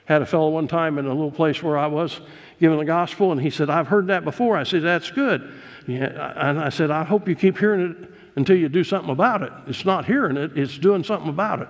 had 0.05 0.21
a 0.21 0.25
fellow 0.25 0.49
one 0.49 0.67
time 0.67 0.97
in 0.97 1.05
a 1.05 1.13
little 1.13 1.31
place 1.31 1.61
where 1.61 1.77
I 1.77 1.87
was 1.87 2.21
giving 2.59 2.79
the 2.79 2.85
gospel, 2.85 3.31
and 3.31 3.41
he 3.41 3.49
said, 3.49 3.69
I've 3.69 3.87
heard 3.87 4.07
that 4.07 4.23
before. 4.23 4.55
I 4.55 4.63
said, 4.63 4.83
That's 4.83 5.11
good. 5.11 5.53
Yeah, 5.87 6.33
and 6.35 6.59
I 6.59 6.69
said, 6.69 6.89
I 6.89 7.03
hope 7.03 7.27
you 7.27 7.35
keep 7.35 7.57
hearing 7.57 7.91
it 7.91 8.14
until 8.35 8.57
you 8.57 8.69
do 8.69 8.83
something 8.83 9.11
about 9.11 9.41
it. 9.43 9.51
It's 9.67 9.85
not 9.85 10.05
hearing 10.05 10.37
it, 10.37 10.57
it's 10.57 10.77
doing 10.77 11.03
something 11.03 11.29
about 11.29 11.61
it. 11.61 11.69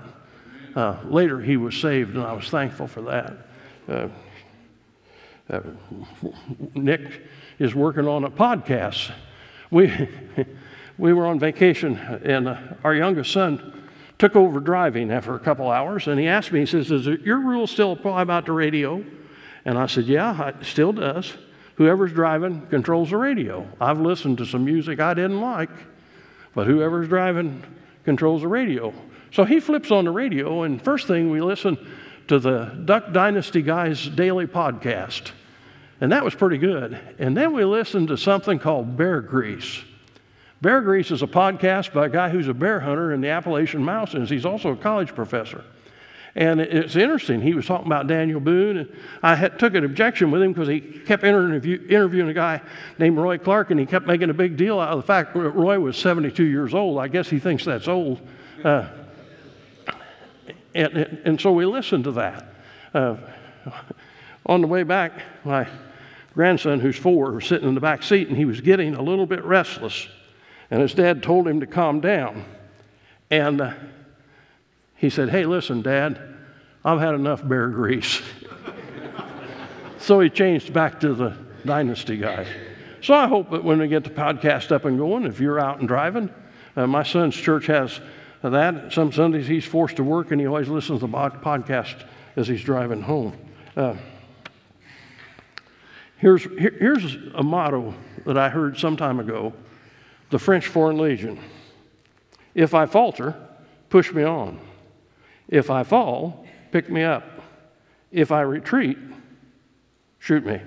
Uh, 0.75 0.97
later, 1.05 1.39
he 1.39 1.57
was 1.57 1.75
saved, 1.75 2.15
and 2.15 2.23
I 2.23 2.33
was 2.33 2.49
thankful 2.49 2.87
for 2.87 3.01
that. 3.03 3.37
Uh, 3.87 4.07
uh, 5.49 5.61
Nick 6.73 7.21
is 7.59 7.75
working 7.75 8.07
on 8.07 8.23
a 8.23 8.31
podcast. 8.31 9.11
We, 9.71 10.09
we 10.97 11.13
were 11.13 11.27
on 11.27 11.39
vacation, 11.39 11.97
and 11.97 12.47
uh, 12.47 12.57
our 12.83 12.95
youngest 12.95 13.31
son 13.31 13.83
took 14.17 14.35
over 14.35 14.59
driving 14.59 15.11
after 15.11 15.35
a 15.35 15.39
couple 15.39 15.69
hours, 15.69 16.07
and 16.07 16.19
he 16.19 16.27
asked 16.27 16.51
me, 16.51 16.61
he 16.61 16.65
says, 16.65 16.87
Does 16.87 17.05
your 17.05 17.39
rule 17.39 17.67
still 17.67 17.91
apply 17.91 18.21
about 18.21 18.45
the 18.45 18.51
radio? 18.51 19.03
And 19.65 19.77
I 19.77 19.87
said, 19.87 20.05
Yeah, 20.05 20.49
it 20.49 20.65
still 20.65 20.93
does. 20.93 21.33
Whoever's 21.75 22.13
driving 22.13 22.65
controls 22.67 23.09
the 23.09 23.17
radio. 23.17 23.67
I've 23.81 23.99
listened 23.99 24.37
to 24.37 24.45
some 24.45 24.63
music 24.63 24.99
I 24.99 25.13
didn't 25.13 25.41
like, 25.41 25.69
but 26.55 26.65
whoever's 26.65 27.07
driving 27.07 27.61
controls 28.05 28.41
the 28.41 28.47
radio. 28.47 28.93
So 29.31 29.43
he 29.43 29.59
flips 29.59 29.91
on 29.91 30.05
the 30.05 30.11
radio, 30.11 30.63
and 30.63 30.81
first 30.81 31.05
thing 31.07 31.29
we 31.29 31.41
listen 31.41 31.77
to 32.27 32.39
the 32.39 32.65
Duck 32.85 33.11
Dynasty 33.11 33.61
guys' 33.61 34.07
daily 34.07 34.47
podcast. 34.47 35.31
And 36.01 36.11
that 36.11 36.23
was 36.23 36.33
pretty 36.33 36.57
good. 36.57 36.99
And 37.19 37.37
then 37.37 37.53
we 37.53 37.63
listened 37.63 38.07
to 38.07 38.17
something 38.17 38.59
called 38.59 38.97
Bear 38.97 39.21
Grease. 39.21 39.83
Bear 40.61 40.81
Grease 40.81 41.11
is 41.11 41.21
a 41.21 41.27
podcast 41.27 41.93
by 41.93 42.07
a 42.07 42.09
guy 42.09 42.29
who's 42.29 42.47
a 42.47 42.53
bear 42.53 42.79
hunter 42.79 43.13
in 43.13 43.21
the 43.21 43.29
Appalachian 43.29 43.83
Mountains. 43.83 44.29
He's 44.29 44.45
also 44.45 44.71
a 44.71 44.75
college 44.75 45.13
professor. 45.13 45.63
And 46.37 46.59
it's 46.59 46.97
interesting. 46.97 47.41
He 47.41 47.53
was 47.53 47.65
talking 47.65 47.85
about 47.85 48.07
Daniel 48.07 48.41
Boone, 48.41 48.77
and 48.77 48.95
I 49.23 49.35
had, 49.35 49.57
took 49.57 49.73
an 49.73 49.85
objection 49.85 50.31
with 50.31 50.41
him 50.41 50.51
because 50.51 50.67
he 50.67 50.81
kept 50.81 51.23
interview, 51.23 51.81
interviewing 51.89 52.29
a 52.29 52.33
guy 52.33 52.61
named 52.97 53.17
Roy 53.17 53.37
Clark, 53.37 53.71
and 53.71 53.79
he 53.79 53.85
kept 53.85 54.05
making 54.05 54.29
a 54.29 54.33
big 54.33 54.57
deal 54.57 54.77
out 54.77 54.89
of 54.89 54.97
the 54.97 55.07
fact 55.07 55.33
that 55.33 55.39
Roy 55.39 55.79
was 55.79 55.95
72 55.95 56.43
years 56.43 56.73
old. 56.73 56.99
I 56.99 57.07
guess 57.07 57.29
he 57.29 57.39
thinks 57.39 57.63
that's 57.63 57.87
old. 57.87 58.19
Uh, 58.65 58.89
and, 60.73 60.97
and, 61.23 61.39
so 61.39 61.53
we 61.53 61.65
listened 61.65 62.03
to 62.03 62.11
that. 62.11 62.53
Uh, 62.93 63.15
on 64.45 64.59
the 64.59 64.67
way 64.67 64.83
back, 64.83 65.13
my 65.45 65.65
grandson, 66.33 66.81
who's 66.81 66.97
four, 66.97 67.31
was 67.31 67.45
sitting 67.45 67.67
in 67.67 67.75
the 67.75 67.81
back 67.81 68.03
seat, 68.03 68.27
and 68.27 68.35
he 68.35 68.43
was 68.43 68.59
getting 68.59 68.93
a 68.93 69.01
little 69.01 69.25
bit 69.25 69.41
restless. 69.45 70.09
And 70.69 70.81
his 70.81 70.93
dad 70.93 71.23
told 71.23 71.47
him 71.47 71.61
to 71.61 71.65
calm 71.65 72.01
down. 72.01 72.43
And 73.31 73.61
uh, 73.61 73.73
he 74.95 75.09
said, 75.09 75.29
Hey, 75.29 75.45
listen, 75.45 75.81
Dad, 75.81 76.19
I've 76.83 76.99
had 76.99 77.15
enough 77.15 77.45
bear 77.47 77.69
grease. 77.69 78.21
so 79.99 80.19
he 80.19 80.29
changed 80.29 80.73
back 80.73 80.99
to 81.01 81.13
the 81.13 81.37
Dynasty 81.65 82.17
guy. 82.17 82.45
So 83.01 83.13
I 83.13 83.27
hope 83.27 83.51
that 83.51 83.63
when 83.63 83.79
we 83.79 83.87
get 83.87 84.03
the 84.03 84.09
podcast 84.09 84.71
up 84.71 84.85
and 84.85 84.97
going, 84.97 85.25
if 85.25 85.39
you're 85.39 85.59
out 85.59 85.79
and 85.79 85.87
driving, 85.87 86.29
uh, 86.75 86.87
my 86.87 87.03
son's 87.03 87.35
church 87.35 87.67
has 87.67 87.99
that. 88.41 88.93
Some 88.93 89.11
Sundays 89.11 89.47
he's 89.47 89.65
forced 89.65 89.97
to 89.97 90.03
work 90.03 90.31
and 90.31 90.39
he 90.39 90.47
always 90.47 90.69
listens 90.69 91.01
to 91.01 91.07
the 91.07 91.13
podcast 91.13 92.05
as 92.35 92.47
he's 92.47 92.63
driving 92.63 93.01
home. 93.01 93.37
Uh, 93.75 93.95
here's, 96.17 96.43
here, 96.43 96.75
here's 96.79 97.15
a 97.35 97.43
motto 97.43 97.93
that 98.25 98.37
I 98.37 98.49
heard 98.49 98.77
some 98.77 98.97
time 98.97 99.19
ago 99.19 99.53
the 100.31 100.39
French 100.39 100.67
Foreign 100.67 100.97
Legion. 100.97 101.39
If 102.55 102.73
I 102.73 102.87
falter, 102.87 103.35
push 103.89 104.11
me 104.11 104.23
on. 104.23 104.59
If 105.47 105.69
I 105.69 105.83
fall, 105.83 106.45
pick 106.71 106.89
me 106.89 107.03
up. 107.03 107.23
If 108.11 108.31
I 108.31 108.41
retreat, 108.41 108.97
shoot 110.19 110.45
me. 110.45 110.61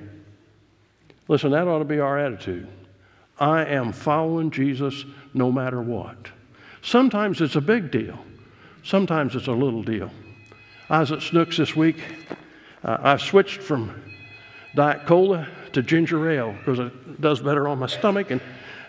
Listen, 1.28 1.50
that 1.50 1.68
ought 1.68 1.80
to 1.80 1.84
be 1.84 2.00
our 2.00 2.18
attitude. 2.18 2.68
I 3.38 3.64
am 3.64 3.92
following 3.92 4.50
Jesus 4.50 5.04
no 5.34 5.52
matter 5.52 5.80
what. 5.80 6.16
Sometimes 6.82 7.40
it's 7.40 7.56
a 7.56 7.60
big 7.60 7.90
deal, 7.90 8.18
sometimes 8.82 9.34
it's 9.34 9.48
a 9.48 9.52
little 9.52 9.82
deal. 9.82 10.10
I 10.90 11.00
was 11.00 11.12
at 11.12 11.22
Snooks 11.22 11.58
this 11.58 11.76
week. 11.76 12.02
Uh, 12.82 12.96
I've 13.00 13.20
switched 13.20 13.60
from 13.60 13.92
Diet 14.74 15.06
Cola 15.06 15.46
to 15.72 15.82
ginger 15.82 16.30
ale 16.30 16.52
because 16.52 16.78
it 16.78 17.20
does 17.20 17.40
better 17.40 17.68
on 17.68 17.78
my 17.78 17.86
stomach. 17.86 18.30
And 18.30 18.40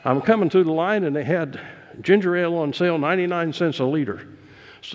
I'm 0.06 0.22
coming 0.22 0.50
through 0.50 0.64
the 0.64 0.72
line, 0.72 1.04
and 1.04 1.14
they 1.16 1.26
had 1.26 1.60
ginger 2.02 2.38
ale 2.38 2.56
on 2.56 2.72
sale, 2.72 2.98
99 2.98 3.52
cents 3.52 3.80
a 3.80 3.86
liter. 3.86 4.28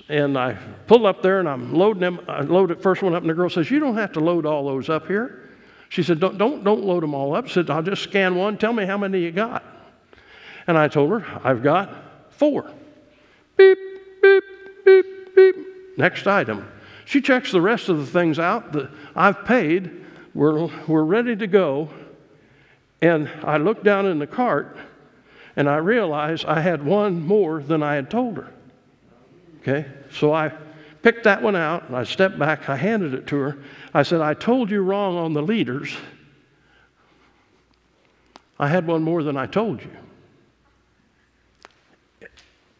And 0.09 0.37
I 0.37 0.57
pull 0.87 1.05
up 1.05 1.21
there 1.21 1.39
and 1.39 1.47
I'm 1.47 1.73
loading 1.73 2.01
them. 2.01 2.19
I 2.27 2.41
load 2.41 2.69
the 2.69 2.75
first 2.75 3.01
one 3.01 3.13
up, 3.13 3.21
and 3.21 3.29
the 3.29 3.33
girl 3.33 3.49
says, 3.49 3.69
You 3.69 3.79
don't 3.79 3.95
have 3.95 4.13
to 4.13 4.19
load 4.19 4.45
all 4.45 4.65
those 4.65 4.89
up 4.89 5.07
here. 5.07 5.49
She 5.89 6.03
said, 6.03 6.19
Don't, 6.19 6.37
don't, 6.37 6.63
don't 6.63 6.83
load 6.83 7.03
them 7.03 7.13
all 7.13 7.35
up. 7.35 7.47
She 7.47 7.53
said, 7.53 7.69
I'll 7.69 7.83
just 7.83 8.03
scan 8.03 8.35
one. 8.35 8.57
Tell 8.57 8.73
me 8.73 8.85
how 8.85 8.97
many 8.97 9.19
you 9.19 9.31
got. 9.31 9.63
And 10.67 10.77
I 10.77 10.87
told 10.87 11.11
her, 11.11 11.41
I've 11.43 11.61
got 11.61 12.31
four. 12.31 12.71
Beep, 13.55 13.77
beep, 14.21 14.43
beep, 14.83 15.35
beep. 15.35 15.55
Next 15.97 16.27
item. 16.27 16.67
She 17.05 17.21
checks 17.21 17.51
the 17.51 17.61
rest 17.61 17.87
of 17.87 17.97
the 17.97 18.05
things 18.05 18.39
out 18.39 18.73
that 18.73 18.89
I've 19.15 19.45
paid. 19.45 20.03
We're, 20.33 20.67
we're 20.87 21.03
ready 21.03 21.35
to 21.35 21.47
go. 21.47 21.89
And 23.01 23.29
I 23.43 23.57
look 23.57 23.83
down 23.83 24.07
in 24.07 24.17
the 24.17 24.27
cart 24.27 24.77
and 25.55 25.69
I 25.69 25.77
realize 25.77 26.43
I 26.43 26.59
had 26.59 26.83
one 26.83 27.21
more 27.21 27.61
than 27.61 27.83
I 27.83 27.95
had 27.95 28.09
told 28.09 28.37
her. 28.37 28.51
Okay? 29.67 29.89
So 30.11 30.31
I 30.31 30.51
picked 31.01 31.23
that 31.23 31.41
one 31.41 31.55
out 31.55 31.87
and 31.87 31.95
I 31.95 32.03
stepped 32.03 32.37
back. 32.37 32.69
I 32.69 32.75
handed 32.75 33.13
it 33.15 33.25
to 33.27 33.37
her. 33.37 33.57
I 33.93 34.03
said, 34.03 34.21
I 34.21 34.35
told 34.35 34.69
you 34.69 34.81
wrong 34.81 35.17
on 35.17 35.33
the 35.33 35.41
liters. 35.41 35.95
I 38.59 38.67
had 38.67 38.85
one 38.85 39.01
more 39.01 39.23
than 39.23 39.35
I 39.35 39.47
told 39.47 39.81
you. 39.81 39.89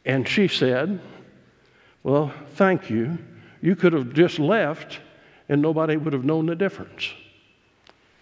And 0.06 0.28
she 0.28 0.48
said, 0.48 1.00
Well, 2.04 2.32
thank 2.54 2.90
you. 2.90 3.18
You 3.62 3.76
could 3.76 3.94
have 3.94 4.14
just 4.14 4.38
left 4.38 5.00
and 5.50 5.62
nobody 5.62 5.98
would 5.98 6.14
have 6.14 6.24
known 6.24 6.46
the 6.46 6.56
difference. 6.56 7.14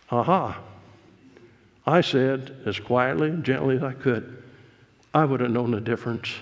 Aha. 0.09 0.59
I 1.85 1.99
said, 1.99 2.55
as 2.65 2.79
quietly 2.79 3.29
and 3.29 3.43
gently 3.43 3.75
as 3.75 3.83
I 3.83 3.91
could, 3.91 4.41
I 5.13 5.25
would 5.25 5.41
have 5.41 5.51
known 5.51 5.71
the 5.71 5.81
difference. 5.81 6.33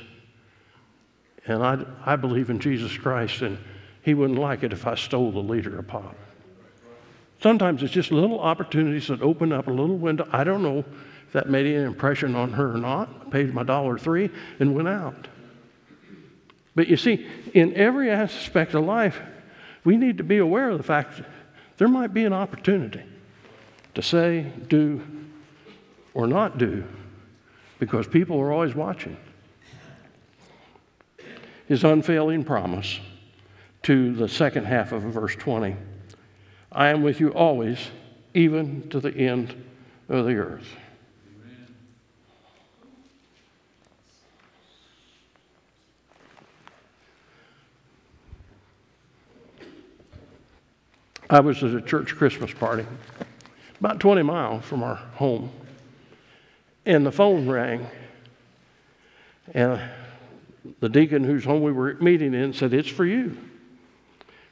And 1.48 1.64
I, 1.64 1.84
I 2.06 2.16
believe 2.16 2.50
in 2.50 2.60
Jesus 2.60 2.96
Christ, 2.98 3.42
and 3.42 3.58
He 4.02 4.14
wouldn't 4.14 4.40
like 4.40 4.64
it 4.64 4.74
if 4.74 4.86
I 4.86 4.96
stole 4.96 5.32
the 5.32 5.40
liter 5.40 5.82
pop. 5.82 6.16
Sometimes 7.42 7.82
it's 7.82 7.94
just 7.94 8.12
little 8.12 8.40
opportunities 8.40 9.08
that 9.08 9.22
open 9.22 9.52
up 9.52 9.68
a 9.68 9.72
little 9.72 9.98
window. 9.98 10.28
I 10.32 10.44
don't 10.44 10.62
know 10.62 10.80
if 10.80 11.34
that 11.34 11.50
made 11.50 11.66
any 11.66 11.84
impression 11.84 12.36
on 12.36 12.54
her 12.54 12.76
or 12.76 12.78
not. 12.78 13.10
I 13.26 13.30
paid 13.30 13.54
my 13.54 13.64
dollar 13.64 13.98
three 13.98 14.30
and 14.60 14.76
went 14.76 14.88
out. 14.88 15.28
But 16.76 16.88
you 16.88 16.98
see, 16.98 17.28
in 17.54 17.74
every 17.76 18.12
aspect 18.12 18.76
of 18.76 18.86
life, 18.86 19.20
we 19.84 19.98
need 19.98 20.18
to 20.20 20.24
be 20.24 20.38
aware 20.38 20.70
of 20.70 20.78
the 20.78 20.84
fact 20.84 21.18
that 21.18 21.26
there 21.78 21.88
might 21.88 22.14
be 22.14 22.26
an 22.26 22.34
opportunity 22.34 23.02
to 23.96 24.02
say, 24.02 24.52
do, 24.68 25.02
or 26.14 26.28
not 26.28 26.58
do 26.58 26.84
because 27.80 28.08
people 28.08 28.40
are 28.40 28.52
always 28.52 28.76
watching. 28.76 29.18
His 31.72 31.86
unfailing 31.86 32.44
promise 32.44 33.00
to 33.84 34.14
the 34.14 34.28
second 34.28 34.66
half 34.66 34.92
of 34.92 35.04
verse 35.04 35.38
20 35.38 35.74
I 36.70 36.90
am 36.90 37.02
with 37.02 37.22
you 37.22 37.30
always, 37.30 37.80
even 38.34 38.90
to 38.90 39.00
the 39.00 39.16
end 39.16 39.56
of 40.10 40.26
the 40.26 40.36
earth. 40.36 40.68
I 51.30 51.40
was 51.40 51.64
at 51.64 51.74
a 51.74 51.82
church 51.82 52.18
Christmas 52.18 52.54
party 52.54 52.86
about 53.80 54.02
20 54.02 54.24
miles 54.24 54.66
from 54.66 54.84
our 54.84 54.96
home. 54.96 55.50
And 56.86 57.06
the 57.06 57.14
phone 57.14 57.48
rang. 57.48 57.88
And 59.54 59.80
the 60.80 60.90
deacon 60.90 61.24
whose 61.24 61.44
home 61.44 61.64
we 61.64 61.72
were 61.72 61.96
meeting 61.96 62.34
in 62.34 62.54
said, 62.54 62.74
It's 62.74 62.90
for 62.90 63.06
you. 63.06 63.38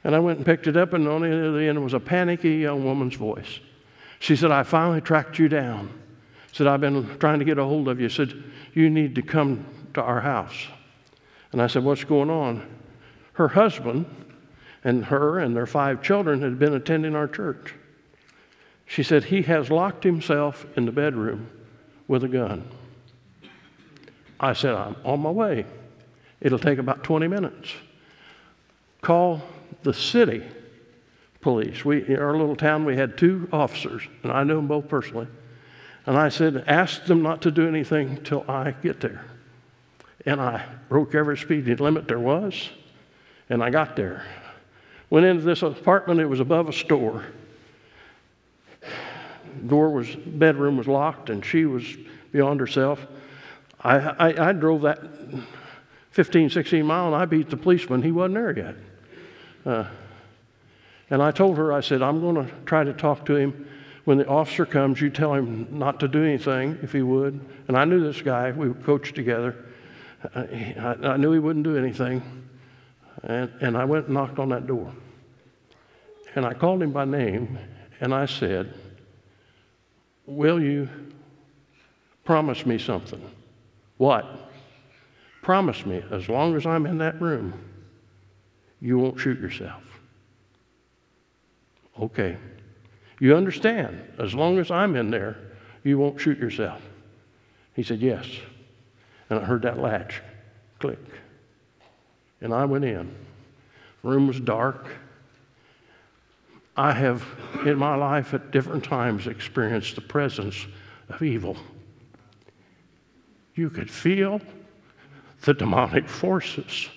And 0.02 0.14
I 0.14 0.18
went 0.18 0.38
and 0.38 0.46
picked 0.46 0.66
it 0.66 0.76
up, 0.76 0.92
and 0.92 1.06
on 1.06 1.22
the 1.22 1.48
other 1.48 1.58
end 1.58 1.82
was 1.82 1.92
a 1.92 2.00
panicky 2.00 2.56
young 2.56 2.84
woman's 2.84 3.16
voice. 3.16 3.60
She 4.18 4.34
said, 4.34 4.50
I 4.50 4.62
finally 4.62 5.00
tracked 5.00 5.38
you 5.38 5.48
down. 5.48 5.92
Said, 6.52 6.66
I've 6.66 6.80
been 6.80 7.18
trying 7.18 7.38
to 7.38 7.44
get 7.44 7.58
a 7.58 7.64
hold 7.64 7.88
of 7.88 8.00
you. 8.00 8.08
Said, 8.08 8.42
You 8.74 8.90
need 8.90 9.14
to 9.16 9.22
come 9.22 9.64
to 9.94 10.02
our 10.02 10.20
house. 10.20 10.66
And 11.52 11.62
I 11.62 11.66
said, 11.66 11.84
What's 11.84 12.04
going 12.04 12.30
on? 12.30 12.66
Her 13.34 13.48
husband 13.48 14.06
and 14.82 15.04
her 15.06 15.38
and 15.38 15.54
their 15.54 15.66
five 15.66 16.02
children 16.02 16.42
had 16.42 16.58
been 16.58 16.74
attending 16.74 17.14
our 17.14 17.28
church. 17.28 17.74
She 18.86 19.02
said, 19.02 19.24
He 19.24 19.42
has 19.42 19.70
locked 19.70 20.02
himself 20.02 20.66
in 20.76 20.86
the 20.86 20.92
bedroom 20.92 21.50
with 22.08 22.24
a 22.24 22.28
gun. 22.28 22.68
I 24.40 24.54
said, 24.54 24.74
I'm 24.74 24.96
on 25.04 25.20
my 25.20 25.30
way. 25.30 25.66
It'll 26.40 26.58
take 26.58 26.78
about 26.78 27.04
20 27.04 27.28
minutes. 27.28 27.72
Call 29.02 29.42
the 29.82 29.94
city 29.94 30.42
police. 31.40 31.84
We, 31.84 32.06
in 32.06 32.18
our 32.18 32.36
little 32.36 32.56
town, 32.56 32.84
we 32.84 32.96
had 32.96 33.16
two 33.16 33.48
officers, 33.52 34.02
and 34.22 34.32
I 34.32 34.44
knew 34.44 34.56
them 34.56 34.66
both 34.66 34.88
personally. 34.88 35.26
And 36.06 36.16
I 36.16 36.28
said, 36.28 36.64
ask 36.66 37.04
them 37.04 37.22
not 37.22 37.42
to 37.42 37.50
do 37.50 37.68
anything 37.68 38.22
till 38.24 38.44
I 38.48 38.72
get 38.72 39.00
there. 39.00 39.24
And 40.26 40.40
I 40.40 40.66
broke 40.88 41.14
every 41.14 41.38
speed 41.38 41.80
limit 41.80 42.08
there 42.08 42.18
was, 42.18 42.70
and 43.48 43.62
I 43.62 43.70
got 43.70 43.96
there. 43.96 44.24
Went 45.08 45.26
into 45.26 45.42
this 45.42 45.62
apartment, 45.62 46.20
it 46.20 46.26
was 46.26 46.40
above 46.40 46.68
a 46.68 46.72
store. 46.72 47.24
Door 49.66 49.90
was, 49.90 50.14
bedroom 50.14 50.76
was 50.76 50.86
locked, 50.86 51.30
and 51.30 51.44
she 51.44 51.64
was 51.64 51.84
beyond 52.32 52.60
herself. 52.60 53.06
I, 53.82 53.98
I, 53.98 54.48
I 54.48 54.52
drove 54.52 54.82
that 54.82 55.02
15, 56.10 56.50
16 56.50 56.84
mile, 56.84 57.06
and 57.06 57.14
I 57.14 57.24
beat 57.24 57.50
the 57.50 57.56
policeman. 57.56 58.02
He 58.02 58.10
wasn't 58.10 58.34
there 58.34 58.56
yet. 58.56 58.74
Uh, 59.64 59.88
and 61.10 61.22
I 61.22 61.30
told 61.30 61.56
her, 61.56 61.72
I 61.72 61.80
said, 61.80 62.02
I'm 62.02 62.20
going 62.20 62.46
to 62.46 62.52
try 62.66 62.84
to 62.84 62.92
talk 62.92 63.26
to 63.26 63.36
him. 63.36 63.68
When 64.04 64.18
the 64.18 64.26
officer 64.26 64.64
comes, 64.64 65.00
you 65.00 65.10
tell 65.10 65.34
him 65.34 65.66
not 65.70 66.00
to 66.00 66.08
do 66.08 66.24
anything 66.24 66.78
if 66.82 66.92
he 66.92 67.02
would. 67.02 67.40
And 67.68 67.76
I 67.76 67.84
knew 67.84 68.00
this 68.00 68.22
guy, 68.22 68.50
we 68.50 68.72
coached 68.82 69.14
together. 69.14 69.56
I, 70.34 70.96
I 71.02 71.16
knew 71.16 71.32
he 71.32 71.38
wouldn't 71.38 71.64
do 71.64 71.76
anything. 71.76 72.22
And, 73.22 73.50
and 73.60 73.76
I 73.76 73.84
went 73.84 74.06
and 74.06 74.14
knocked 74.14 74.38
on 74.38 74.48
that 74.50 74.66
door. 74.66 74.92
And 76.34 76.46
I 76.46 76.54
called 76.54 76.82
him 76.82 76.92
by 76.92 77.04
name 77.04 77.58
and 78.00 78.14
I 78.14 78.26
said, 78.26 78.72
Will 80.26 80.62
you 80.62 80.88
promise 82.24 82.64
me 82.64 82.78
something? 82.78 83.22
What? 83.96 84.49
Promise 85.50 85.84
me, 85.84 86.00
as 86.12 86.28
long 86.28 86.54
as 86.54 86.64
I'm 86.64 86.86
in 86.86 86.98
that 86.98 87.20
room, 87.20 87.52
you 88.80 88.98
won't 88.98 89.18
shoot 89.18 89.40
yourself. 89.40 89.82
Okay. 92.00 92.36
You 93.18 93.34
understand, 93.34 94.00
as 94.20 94.32
long 94.32 94.60
as 94.60 94.70
I'm 94.70 94.94
in 94.94 95.10
there, 95.10 95.38
you 95.82 95.98
won't 95.98 96.20
shoot 96.20 96.38
yourself. 96.38 96.80
He 97.74 97.82
said, 97.82 97.98
Yes. 97.98 98.28
And 99.28 99.40
I 99.40 99.44
heard 99.44 99.62
that 99.62 99.80
latch 99.80 100.22
click. 100.78 101.04
And 102.40 102.54
I 102.54 102.64
went 102.64 102.84
in. 102.84 103.12
The 104.04 104.08
room 104.08 104.28
was 104.28 104.38
dark. 104.38 104.86
I 106.76 106.92
have, 106.92 107.26
in 107.66 107.76
my 107.76 107.96
life, 107.96 108.34
at 108.34 108.52
different 108.52 108.84
times, 108.84 109.26
experienced 109.26 109.96
the 109.96 110.00
presence 110.00 110.68
of 111.08 111.20
evil. 111.24 111.56
You 113.56 113.68
could 113.68 113.90
feel 113.90 114.40
the 115.42 115.54
demonic 115.54 116.08
forces 116.08 116.88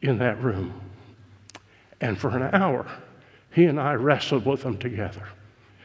in 0.00 0.18
that 0.18 0.40
room. 0.42 0.80
And 2.00 2.18
for 2.18 2.30
an 2.30 2.54
hour, 2.54 2.86
he 3.52 3.66
and 3.66 3.80
I 3.80 3.94
wrestled 3.94 4.44
with 4.44 4.62
them 4.62 4.78
together. 4.78 5.28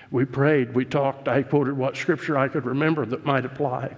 We 0.09 0.25
prayed, 0.25 0.73
we 0.73 0.85
talked, 0.85 1.27
I 1.27 1.43
quoted 1.43 1.77
what 1.77 1.97
scripture 1.97 2.37
I 2.37 2.47
could 2.47 2.65
remember 2.65 3.05
that 3.05 3.25
might 3.25 3.45
apply. 3.45 3.95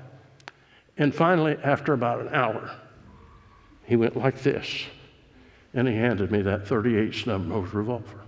And 0.97 1.15
finally, 1.15 1.57
after 1.63 1.93
about 1.93 2.19
an 2.19 2.29
hour, 2.29 2.71
he 3.85 3.95
went 3.95 4.17
like 4.17 4.41
this, 4.41 4.85
and 5.73 5.87
he 5.87 5.95
handed 5.95 6.31
me 6.31 6.41
that 6.41 6.67
38 6.67 7.13
snub 7.13 7.45
nose 7.45 7.73
revolver. 7.73 8.19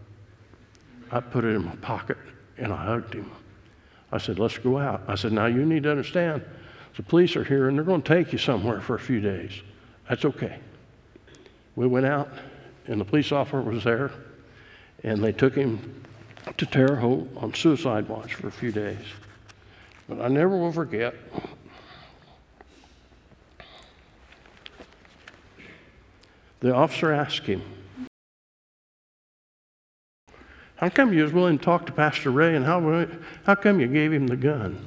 I 1.12 1.20
put 1.20 1.44
it 1.44 1.50
in 1.50 1.66
my 1.66 1.76
pocket 1.78 2.18
and 2.58 2.72
I 2.72 2.86
hugged 2.86 3.14
him. 3.14 3.30
I 4.12 4.18
said, 4.18 4.40
Let's 4.40 4.58
go 4.58 4.78
out. 4.78 5.04
I 5.08 5.16
said, 5.16 5.34
Now 5.34 5.48
you 5.48 5.66
need 5.66 5.84
to 5.84 5.92
understand 5.92 6.46
the 6.96 7.04
police 7.04 7.36
are 7.36 7.44
here 7.44 7.68
and 7.68 7.78
they're 7.78 7.86
going 7.86 8.02
to 8.02 8.16
take 8.16 8.32
you 8.32 8.40
somewhere 8.40 8.80
for 8.80 8.96
a 8.96 9.00
few 9.00 9.20
days. 9.20 9.62
That's 10.12 10.26
okay. 10.26 10.60
We 11.78 11.88
went 11.88 12.06
out, 12.06 12.28
and 12.86 13.00
the 13.00 13.06
police 13.06 13.32
officer 13.32 13.62
was 13.62 13.86
there, 13.86 14.12
and 15.06 15.24
they 15.24 15.32
took 15.32 15.56
him 15.56 16.04
to 16.58 16.66
Terre 16.66 16.98
Haute 16.98 17.30
on 17.38 17.54
suicide 17.54 18.10
watch 18.10 18.34
for 18.34 18.50
a 18.50 18.52
few 18.52 18.74
days. 18.74 19.06
But 20.10 20.20
I 20.20 20.28
never 20.28 20.58
will 20.58 20.74
forget. 20.74 21.16
The 26.60 26.76
officer 26.76 27.14
asked 27.14 27.46
him, 27.46 27.62
How 30.76 30.90
come 30.90 31.14
you 31.14 31.24
was 31.24 31.32
willing 31.32 31.58
to 31.58 31.64
talk 31.64 31.86
to 31.86 31.94
Pastor 31.94 32.32
Ray, 32.32 32.58
and 32.58 32.66
how, 32.66 33.08
how 33.46 33.56
come 33.56 33.80
you 33.80 33.88
gave 33.88 34.12
him 34.12 34.28
the 34.28 34.36
gun? 34.36 34.86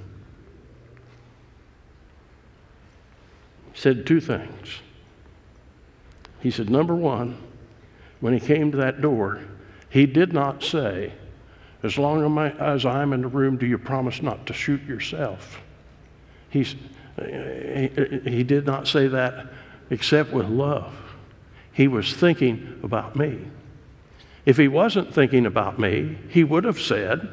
He 3.73 3.81
said 3.81 4.07
two 4.07 4.21
things. 4.21 4.83
He 6.45 6.51
said, 6.51 6.69
Number 6.69 6.95
one, 6.95 7.39
when 8.21 8.35
he 8.35 8.39
came 8.39 8.71
to 8.71 8.77
that 8.77 9.01
door, 9.01 9.41
he 9.89 10.05
did 10.05 10.35
not 10.35 10.63
say, 10.63 11.15
As 11.83 11.97
long 11.97 12.39
as 12.61 12.85
I'm 12.85 13.15
in 13.15 13.23
the 13.23 13.29
room, 13.29 13.57
do 13.57 13.65
you 13.65 13.79
promise 13.79 14.21
not 14.21 14.47
to 14.49 14.53
shoot 14.53 14.83
yourself? 14.85 15.63
He's, 16.51 16.77
he, 17.19 17.91
he 18.27 18.45
did 18.45 18.67
not 18.67 18.87
say 18.87 19.09
that 19.09 19.47
except 19.89 20.35
with 20.35 20.47
love. 20.47 20.95
He 21.73 21.89
was 21.89 22.15
thinking 22.15 22.79
about 22.83 23.17
me. 23.17 23.39
If 24.45 24.59
he 24.59 24.69
wasn't 24.69 25.15
thinking 25.15 25.47
about 25.47 25.79
me, 25.79 26.19
he 26.29 26.45
would 26.45 26.65
have 26.65 26.79
said, 26.79 27.27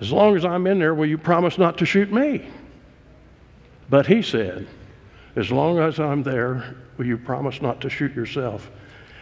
As 0.00 0.10
long 0.10 0.36
as 0.36 0.44
I'm 0.46 0.66
in 0.66 0.78
there, 0.78 0.94
will 0.94 1.04
you 1.04 1.18
promise 1.18 1.58
not 1.58 1.76
to 1.78 1.84
shoot 1.84 2.10
me? 2.10 2.48
But 3.90 4.06
he 4.06 4.22
said, 4.22 4.66
As 5.36 5.52
long 5.52 5.78
as 5.78 6.00
I'm 6.00 6.22
there, 6.22 6.76
will 7.00 7.06
you 7.06 7.16
promise 7.16 7.62
not 7.62 7.80
to 7.80 7.88
shoot 7.88 8.14
yourself? 8.14 8.70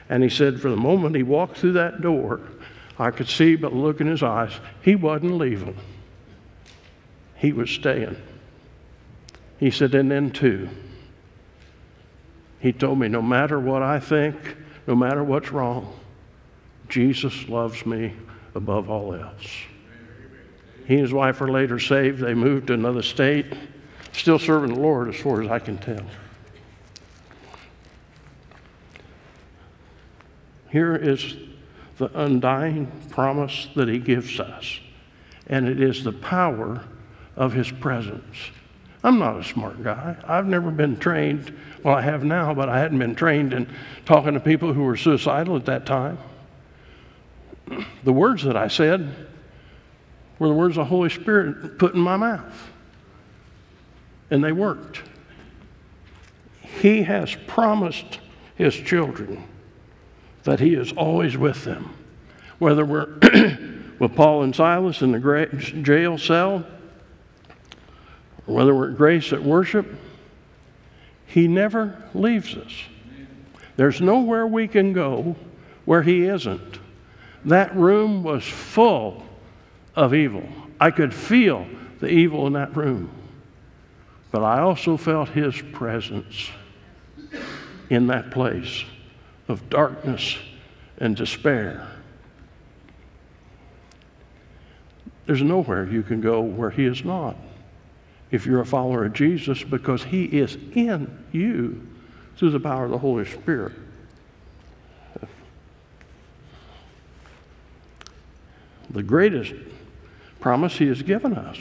And 0.08 0.20
he 0.24 0.28
said, 0.28 0.60
For 0.60 0.68
the 0.68 0.76
moment 0.76 1.14
he 1.14 1.22
walked 1.22 1.58
through 1.58 1.74
that 1.74 2.00
door, 2.00 2.40
I 2.98 3.12
could 3.12 3.28
see 3.28 3.54
the 3.54 3.68
look 3.68 4.00
in 4.00 4.08
his 4.08 4.20
eyes, 4.20 4.50
he 4.82 4.96
wasn't 4.96 5.38
leaving. 5.38 5.76
He 7.36 7.52
was 7.52 7.70
staying. 7.70 8.16
He 9.60 9.70
said, 9.70 9.94
And 9.94 10.10
then, 10.10 10.32
too, 10.32 10.68
he 12.58 12.72
told 12.72 12.98
me, 12.98 13.06
No 13.06 13.22
matter 13.22 13.60
what 13.60 13.84
I 13.84 14.00
think, 14.00 14.56
no 14.88 14.96
matter 14.96 15.22
what's 15.22 15.52
wrong, 15.52 15.96
Jesus 16.88 17.48
loves 17.48 17.86
me 17.86 18.12
above 18.56 18.90
all 18.90 19.14
else. 19.14 19.46
He 20.84 20.94
and 20.94 21.02
his 21.02 21.12
wife 21.12 21.40
are 21.40 21.48
later 21.48 21.78
saved. 21.78 22.18
They 22.18 22.34
moved 22.34 22.66
to 22.66 22.72
another 22.72 23.02
state, 23.02 23.46
still 24.10 24.40
serving 24.40 24.74
the 24.74 24.80
Lord 24.80 25.14
as 25.14 25.20
far 25.20 25.40
as 25.40 25.48
I 25.48 25.60
can 25.60 25.78
tell. 25.78 26.04
Here 30.70 30.94
is 30.94 31.36
the 31.96 32.10
undying 32.18 32.90
promise 33.10 33.68
that 33.74 33.88
he 33.88 33.98
gives 33.98 34.38
us, 34.38 34.80
and 35.46 35.68
it 35.68 35.80
is 35.80 36.04
the 36.04 36.12
power 36.12 36.84
of 37.36 37.52
his 37.52 37.70
presence. 37.70 38.36
I'm 39.02 39.18
not 39.18 39.38
a 39.38 39.44
smart 39.44 39.82
guy. 39.82 40.16
I've 40.26 40.46
never 40.46 40.70
been 40.70 40.96
trained, 40.96 41.54
well, 41.82 41.94
I 41.94 42.02
have 42.02 42.24
now, 42.24 42.52
but 42.54 42.68
I 42.68 42.78
hadn't 42.78 42.98
been 42.98 43.14
trained 43.14 43.52
in 43.52 43.68
talking 44.04 44.34
to 44.34 44.40
people 44.40 44.72
who 44.72 44.82
were 44.82 44.96
suicidal 44.96 45.56
at 45.56 45.66
that 45.66 45.86
time 45.86 46.18
the 48.04 48.12
words 48.12 48.44
that 48.44 48.56
I 48.56 48.68
said 48.68 49.14
were 50.38 50.48
the 50.48 50.54
words 50.54 50.76
the 50.76 50.84
Holy 50.84 51.10
Spirit 51.10 51.78
put 51.78 51.94
in 51.94 52.00
my 52.00 52.16
mouth. 52.16 52.70
And 54.30 54.42
they 54.42 54.52
worked. 54.52 55.02
He 56.80 57.02
has 57.02 57.34
promised 57.46 58.20
his 58.56 58.74
children 58.74 59.44
that 60.48 60.60
he 60.60 60.72
is 60.72 60.92
always 60.92 61.36
with 61.36 61.64
them. 61.64 61.94
Whether 62.58 62.82
we're 62.82 63.18
with 63.98 64.16
Paul 64.16 64.44
and 64.44 64.56
Silas 64.56 65.02
in 65.02 65.12
the 65.12 65.46
jail 65.82 66.16
cell, 66.16 66.64
or 68.46 68.54
whether 68.54 68.74
we're 68.74 68.92
at 68.92 68.96
grace 68.96 69.34
at 69.34 69.42
worship, 69.42 69.86
he 71.26 71.48
never 71.48 72.02
leaves 72.14 72.56
us. 72.56 72.72
There's 73.76 74.00
nowhere 74.00 74.46
we 74.46 74.68
can 74.68 74.94
go 74.94 75.36
where 75.84 76.02
he 76.02 76.24
isn't. 76.24 76.78
That 77.44 77.76
room 77.76 78.22
was 78.22 78.42
full 78.42 79.24
of 79.94 80.14
evil. 80.14 80.48
I 80.80 80.90
could 80.90 81.12
feel 81.12 81.66
the 82.00 82.08
evil 82.08 82.46
in 82.46 82.54
that 82.54 82.74
room. 82.74 83.10
But 84.30 84.44
I 84.44 84.60
also 84.60 84.96
felt 84.96 85.28
his 85.28 85.60
presence 85.72 86.48
in 87.90 88.06
that 88.06 88.30
place 88.30 88.84
of 89.48 89.68
darkness 89.70 90.36
and 90.98 91.16
despair. 91.16 91.88
There's 95.26 95.42
nowhere 95.42 95.88
you 95.88 96.02
can 96.02 96.20
go 96.20 96.40
where 96.40 96.70
he 96.70 96.84
is 96.84 97.04
not 97.04 97.36
if 98.30 98.46
you're 98.46 98.60
a 98.60 98.66
follower 98.66 99.04
of 99.04 99.12
Jesus 99.14 99.64
because 99.64 100.04
he 100.04 100.24
is 100.24 100.56
in 100.74 101.24
you 101.32 101.86
through 102.36 102.50
the 102.50 102.60
power 102.60 102.84
of 102.84 102.90
the 102.90 102.98
Holy 102.98 103.24
Spirit. 103.24 103.72
The 108.90 109.02
greatest 109.02 109.54
promise 110.40 110.78
He 110.78 110.86
has 110.88 111.02
given 111.02 111.34
us 111.34 111.58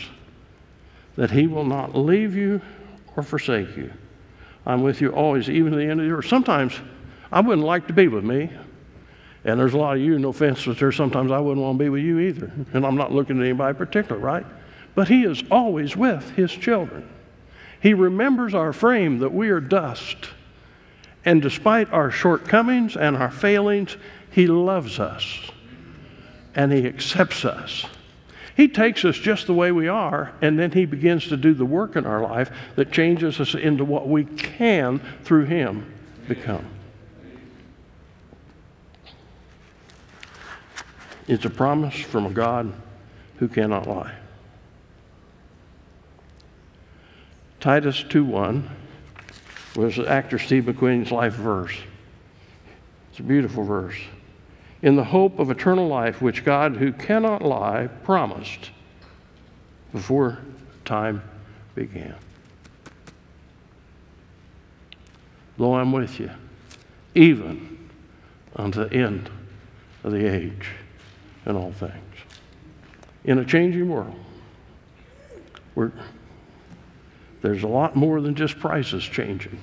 that 1.15 1.31
He 1.31 1.47
will 1.47 1.65
not 1.65 1.95
leave 1.95 2.35
you 2.35 2.61
or 3.15 3.23
forsake 3.23 3.75
you. 3.75 3.91
I'm 4.65 4.83
with 4.83 5.01
you 5.01 5.09
always, 5.09 5.49
even 5.49 5.71
to 5.71 5.77
the 5.77 5.85
end 5.85 5.99
of 5.99 6.07
the 6.07 6.13
earth. 6.13 6.27
Sometimes 6.27 6.79
I 7.31 7.41
wouldn't 7.41 7.65
like 7.65 7.87
to 7.87 7.93
be 7.93 8.07
with 8.07 8.23
me. 8.23 8.49
And 9.43 9.59
there's 9.59 9.73
a 9.73 9.77
lot 9.77 9.95
of 9.95 10.01
you, 10.01 10.19
no 10.19 10.29
offense, 10.29 10.65
but 10.65 10.77
there's 10.77 10.95
sometimes 10.95 11.31
I 11.31 11.39
wouldn't 11.39 11.63
want 11.63 11.77
to 11.77 11.83
be 11.83 11.89
with 11.89 12.03
you 12.03 12.19
either. 12.19 12.51
And 12.73 12.85
I'm 12.85 12.95
not 12.95 13.13
looking 13.13 13.39
at 13.39 13.43
anybody 13.43 13.77
particular, 13.77 14.19
right? 14.19 14.45
But 14.93 15.07
He 15.07 15.23
is 15.23 15.43
always 15.49 15.95
with 15.95 16.31
His 16.31 16.51
children. 16.51 17.07
He 17.81 17.93
remembers 17.93 18.53
our 18.53 18.73
frame 18.73 19.19
that 19.19 19.33
we 19.33 19.49
are 19.49 19.61
dust. 19.61 20.17
And 21.23 21.41
despite 21.41 21.91
our 21.93 22.11
shortcomings 22.11 22.97
and 22.97 23.15
our 23.15 23.31
failings, 23.31 23.95
He 24.31 24.47
loves 24.47 24.99
us 24.99 25.39
and 26.55 26.71
He 26.71 26.87
accepts 26.87 27.45
us. 27.45 27.85
He 28.57 28.67
takes 28.67 29.05
us 29.05 29.15
just 29.15 29.45
the 29.45 29.53
way 29.53 29.71
we 29.71 29.87
are, 29.87 30.33
and 30.41 30.57
then 30.57 30.71
He 30.71 30.85
begins 30.85 31.27
to 31.27 31.37
do 31.37 31.53
the 31.53 31.65
work 31.65 31.95
in 31.95 32.07
our 32.07 32.21
life 32.21 32.49
that 32.75 32.91
changes 32.91 33.39
us 33.39 33.53
into 33.53 33.85
what 33.85 34.09
we 34.09 34.25
can, 34.25 34.99
through 35.23 35.45
Him, 35.45 35.93
become. 36.27 36.65
It's 41.27 41.43
a 41.43 41.49
promise 41.49 41.95
from 41.95 42.25
a 42.25 42.29
God 42.29 42.73
who 43.37 43.49
cannot 43.49 43.85
lie. 43.85 44.13
Titus 47.59 48.01
2:1 48.03 48.69
was 49.75 49.99
actor 49.99 50.39
Steve 50.39 50.63
McQueen's 50.63 51.11
life 51.11 51.33
verse. 51.33 51.77
It's 53.11 53.19
a 53.19 53.23
beautiful 53.23 53.63
verse. 53.63 53.97
In 54.81 54.95
the 54.95 55.03
hope 55.03 55.37
of 55.39 55.51
eternal 55.51 55.87
life, 55.87 56.21
which 56.21 56.45
God, 56.45 56.77
who 56.77 56.93
cannot 56.93 57.41
lie, 57.41 57.87
promised 58.03 58.71
before 59.91 60.39
time 60.85 61.23
began. 61.75 62.15
Lo, 65.57 65.73
I'm 65.73 65.91
with 65.91 66.19
you, 66.19 66.29
even 67.15 67.89
unto 68.55 68.87
the 68.87 68.95
end 68.95 69.29
of 70.03 70.11
the 70.11 70.25
age 70.25 70.69
in 71.47 71.55
all 71.55 71.71
things. 71.71 71.93
In 73.23 73.39
a 73.39 73.45
changing 73.45 73.89
world, 73.89 74.15
where 75.73 75.91
there's 77.41 77.63
a 77.63 77.67
lot 77.67 77.95
more 77.95 78.21
than 78.21 78.35
just 78.35 78.59
prices 78.59 79.03
changing. 79.03 79.59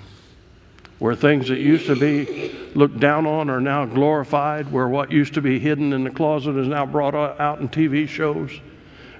Where 0.98 1.14
things 1.14 1.48
that 1.48 1.58
used 1.58 1.86
to 1.86 1.96
be 1.96 2.54
looked 2.74 3.00
down 3.00 3.26
on 3.26 3.50
are 3.50 3.60
now 3.60 3.84
glorified, 3.84 4.72
where 4.72 4.88
what 4.88 5.12
used 5.12 5.34
to 5.34 5.42
be 5.42 5.58
hidden 5.58 5.92
in 5.92 6.04
the 6.04 6.10
closet 6.10 6.56
is 6.56 6.68
now 6.68 6.86
brought 6.86 7.14
out 7.14 7.60
in 7.60 7.68
TV 7.68 8.08
shows 8.08 8.50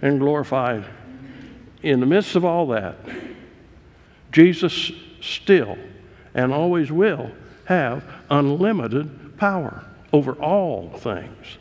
and 0.00 0.18
glorified. 0.18 0.84
In 1.82 2.00
the 2.00 2.06
midst 2.06 2.36
of 2.36 2.44
all 2.44 2.68
that, 2.68 2.96
Jesus 4.32 4.92
still 5.20 5.76
and 6.32 6.52
always 6.52 6.90
will 6.90 7.30
have 7.66 8.04
unlimited 8.30 9.36
power 9.36 9.84
over 10.12 10.32
all 10.34 10.90
things. 10.90 11.58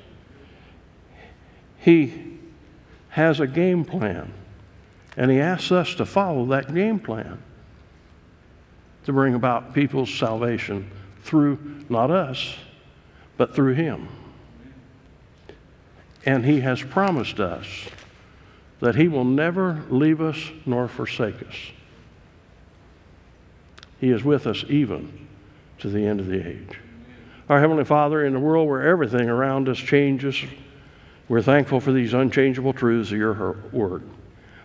He 1.84 2.40
has 3.10 3.42
a 3.42 3.48
game 3.48 3.84
plan, 3.84 4.34
and 5.18 5.30
He 5.30 5.42
asks 5.42 5.70
us 5.70 5.96
to 5.96 6.06
follow 6.06 6.46
that 6.46 6.74
game 6.74 6.98
plan 6.98 7.40
to 9.04 9.12
bring 9.12 9.36
about 9.36 9.74
people's 9.74 10.10
salvation 10.10 10.90
through 11.24 11.84
not 11.90 12.10
us, 12.10 12.56
but 13.36 13.54
through 13.54 13.74
Him. 13.74 14.08
And 16.26 16.46
He 16.46 16.62
has 16.62 16.82
promised 16.82 17.42
us 17.42 17.68
that 18.80 18.96
He 18.96 19.10
will 19.10 19.26
never 19.26 19.84
leave 19.90 20.22
us 20.22 20.38
nor 20.66 20.88
forsake 20.88 21.46
us. 21.46 21.56
He 24.00 24.10
is 24.10 24.24
with 24.24 24.48
us 24.48 24.64
even 24.70 25.28
to 25.80 25.90
the 25.90 26.06
end 26.06 26.22
of 26.22 26.28
the 26.28 26.48
age. 26.48 26.80
Our 27.50 27.60
Heavenly 27.60 27.84
Father, 27.84 28.26
in 28.26 28.36
a 28.38 28.40
world 28.40 28.70
where 28.70 28.88
everything 28.88 29.28
around 29.30 29.68
us 29.68 29.78
changes, 29.78 30.42
we're 31.28 31.42
thankful 31.42 31.80
for 31.80 31.92
these 31.92 32.14
unchangeable 32.14 32.74
truths 32.74 33.12
of 33.12 33.18
your 33.18 33.58
word. 33.72 34.04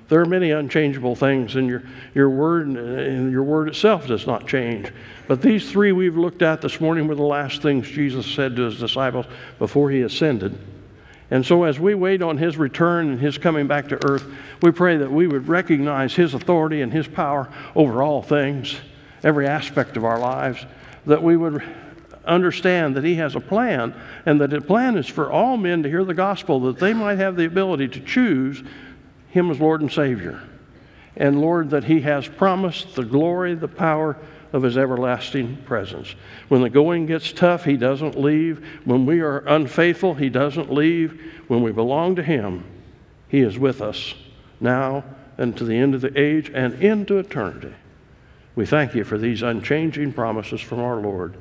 There 0.08 0.20
are 0.20 0.26
many 0.26 0.50
unchangeable 0.52 1.14
things 1.14 1.56
in 1.56 1.66
your, 1.66 1.82
your 2.14 2.30
word, 2.30 2.68
and 2.68 3.30
your 3.30 3.42
word 3.42 3.68
itself 3.68 4.06
does 4.06 4.26
not 4.26 4.48
change. 4.48 4.90
But 5.26 5.42
these 5.42 5.70
three 5.70 5.92
we've 5.92 6.16
looked 6.16 6.40
at 6.40 6.62
this 6.62 6.80
morning 6.80 7.06
were 7.06 7.14
the 7.14 7.22
last 7.22 7.60
things 7.60 7.88
Jesus 7.88 8.26
said 8.26 8.56
to 8.56 8.62
his 8.62 8.78
disciples 8.78 9.26
before 9.58 9.90
he 9.90 10.00
ascended. 10.00 10.58
And 11.30 11.44
so, 11.44 11.64
as 11.64 11.78
we 11.78 11.94
wait 11.94 12.22
on 12.22 12.38
his 12.38 12.56
return 12.56 13.10
and 13.10 13.20
his 13.20 13.36
coming 13.36 13.66
back 13.66 13.88
to 13.88 14.08
earth, 14.08 14.24
we 14.62 14.70
pray 14.70 14.96
that 14.96 15.12
we 15.12 15.26
would 15.26 15.46
recognize 15.46 16.14
his 16.14 16.32
authority 16.32 16.80
and 16.80 16.90
his 16.90 17.06
power 17.06 17.52
over 17.74 18.02
all 18.02 18.22
things, 18.22 18.76
every 19.22 19.46
aspect 19.46 19.98
of 19.98 20.06
our 20.06 20.18
lives, 20.18 20.64
that 21.04 21.22
we 21.22 21.36
would 21.36 21.62
understand 22.24 22.96
that 22.96 23.04
He 23.04 23.16
has 23.16 23.34
a 23.34 23.40
plan, 23.40 23.94
and 24.26 24.40
that 24.40 24.50
the 24.50 24.60
plan 24.60 24.96
is 24.96 25.06
for 25.06 25.30
all 25.30 25.56
men 25.56 25.82
to 25.82 25.88
hear 25.88 26.04
the 26.04 26.14
gospel, 26.14 26.60
that 26.60 26.78
they 26.78 26.92
might 26.92 27.18
have 27.18 27.36
the 27.36 27.46
ability 27.46 27.88
to 27.88 28.00
choose 28.00 28.62
Him 29.30 29.50
as 29.50 29.60
Lord 29.60 29.80
and 29.80 29.90
Savior. 29.90 30.40
And 31.16 31.40
Lord, 31.40 31.70
that 31.70 31.84
He 31.84 32.00
has 32.02 32.28
promised 32.28 32.94
the 32.94 33.04
glory, 33.04 33.54
the 33.54 33.68
power 33.68 34.16
of 34.52 34.62
His 34.62 34.78
everlasting 34.78 35.56
presence. 35.64 36.14
When 36.48 36.62
the 36.62 36.70
going 36.70 37.06
gets 37.06 37.32
tough, 37.32 37.64
He 37.64 37.76
doesn't 37.76 38.18
leave. 38.18 38.64
When 38.84 39.04
we 39.04 39.20
are 39.20 39.38
unfaithful, 39.46 40.14
He 40.14 40.28
doesn't 40.28 40.72
leave. 40.72 41.20
When 41.48 41.62
we 41.62 41.72
belong 41.72 42.16
to 42.16 42.22
Him, 42.22 42.64
He 43.28 43.40
is 43.40 43.58
with 43.58 43.80
us 43.82 44.14
now 44.60 45.04
and 45.36 45.56
to 45.56 45.64
the 45.64 45.76
end 45.76 45.94
of 45.94 46.00
the 46.00 46.18
age 46.18 46.50
and 46.52 46.74
into 46.82 47.18
eternity. 47.18 47.74
We 48.56 48.66
thank 48.66 48.94
you 48.94 49.04
for 49.04 49.18
these 49.18 49.42
unchanging 49.42 50.12
promises 50.12 50.60
from 50.60 50.80
our 50.80 50.96
Lord. 50.96 51.36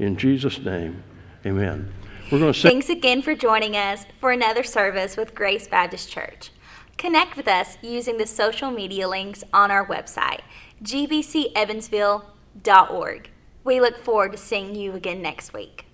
In 0.00 0.16
Jesus' 0.16 0.58
name, 0.58 1.04
amen. 1.44 1.92
We're 2.32 2.38
going 2.38 2.54
to 2.54 2.58
say- 2.58 2.70
Thanks 2.70 2.88
again 2.88 3.20
for 3.20 3.34
joining 3.34 3.76
us 3.76 4.06
for 4.18 4.32
another 4.32 4.62
service 4.62 5.18
with 5.18 5.34
Grace 5.34 5.68
Baptist 5.68 6.10
Church. 6.10 6.50
Connect 6.96 7.36
with 7.36 7.46
us 7.46 7.76
using 7.82 8.16
the 8.16 8.26
social 8.26 8.70
media 8.70 9.06
links 9.06 9.44
on 9.52 9.70
our 9.70 9.86
website, 9.86 10.40
gbcevansville.org. 10.82 13.30
We 13.62 13.78
look 13.78 14.02
forward 14.02 14.32
to 14.32 14.38
seeing 14.38 14.74
you 14.74 14.94
again 14.94 15.20
next 15.20 15.52
week. 15.52 15.84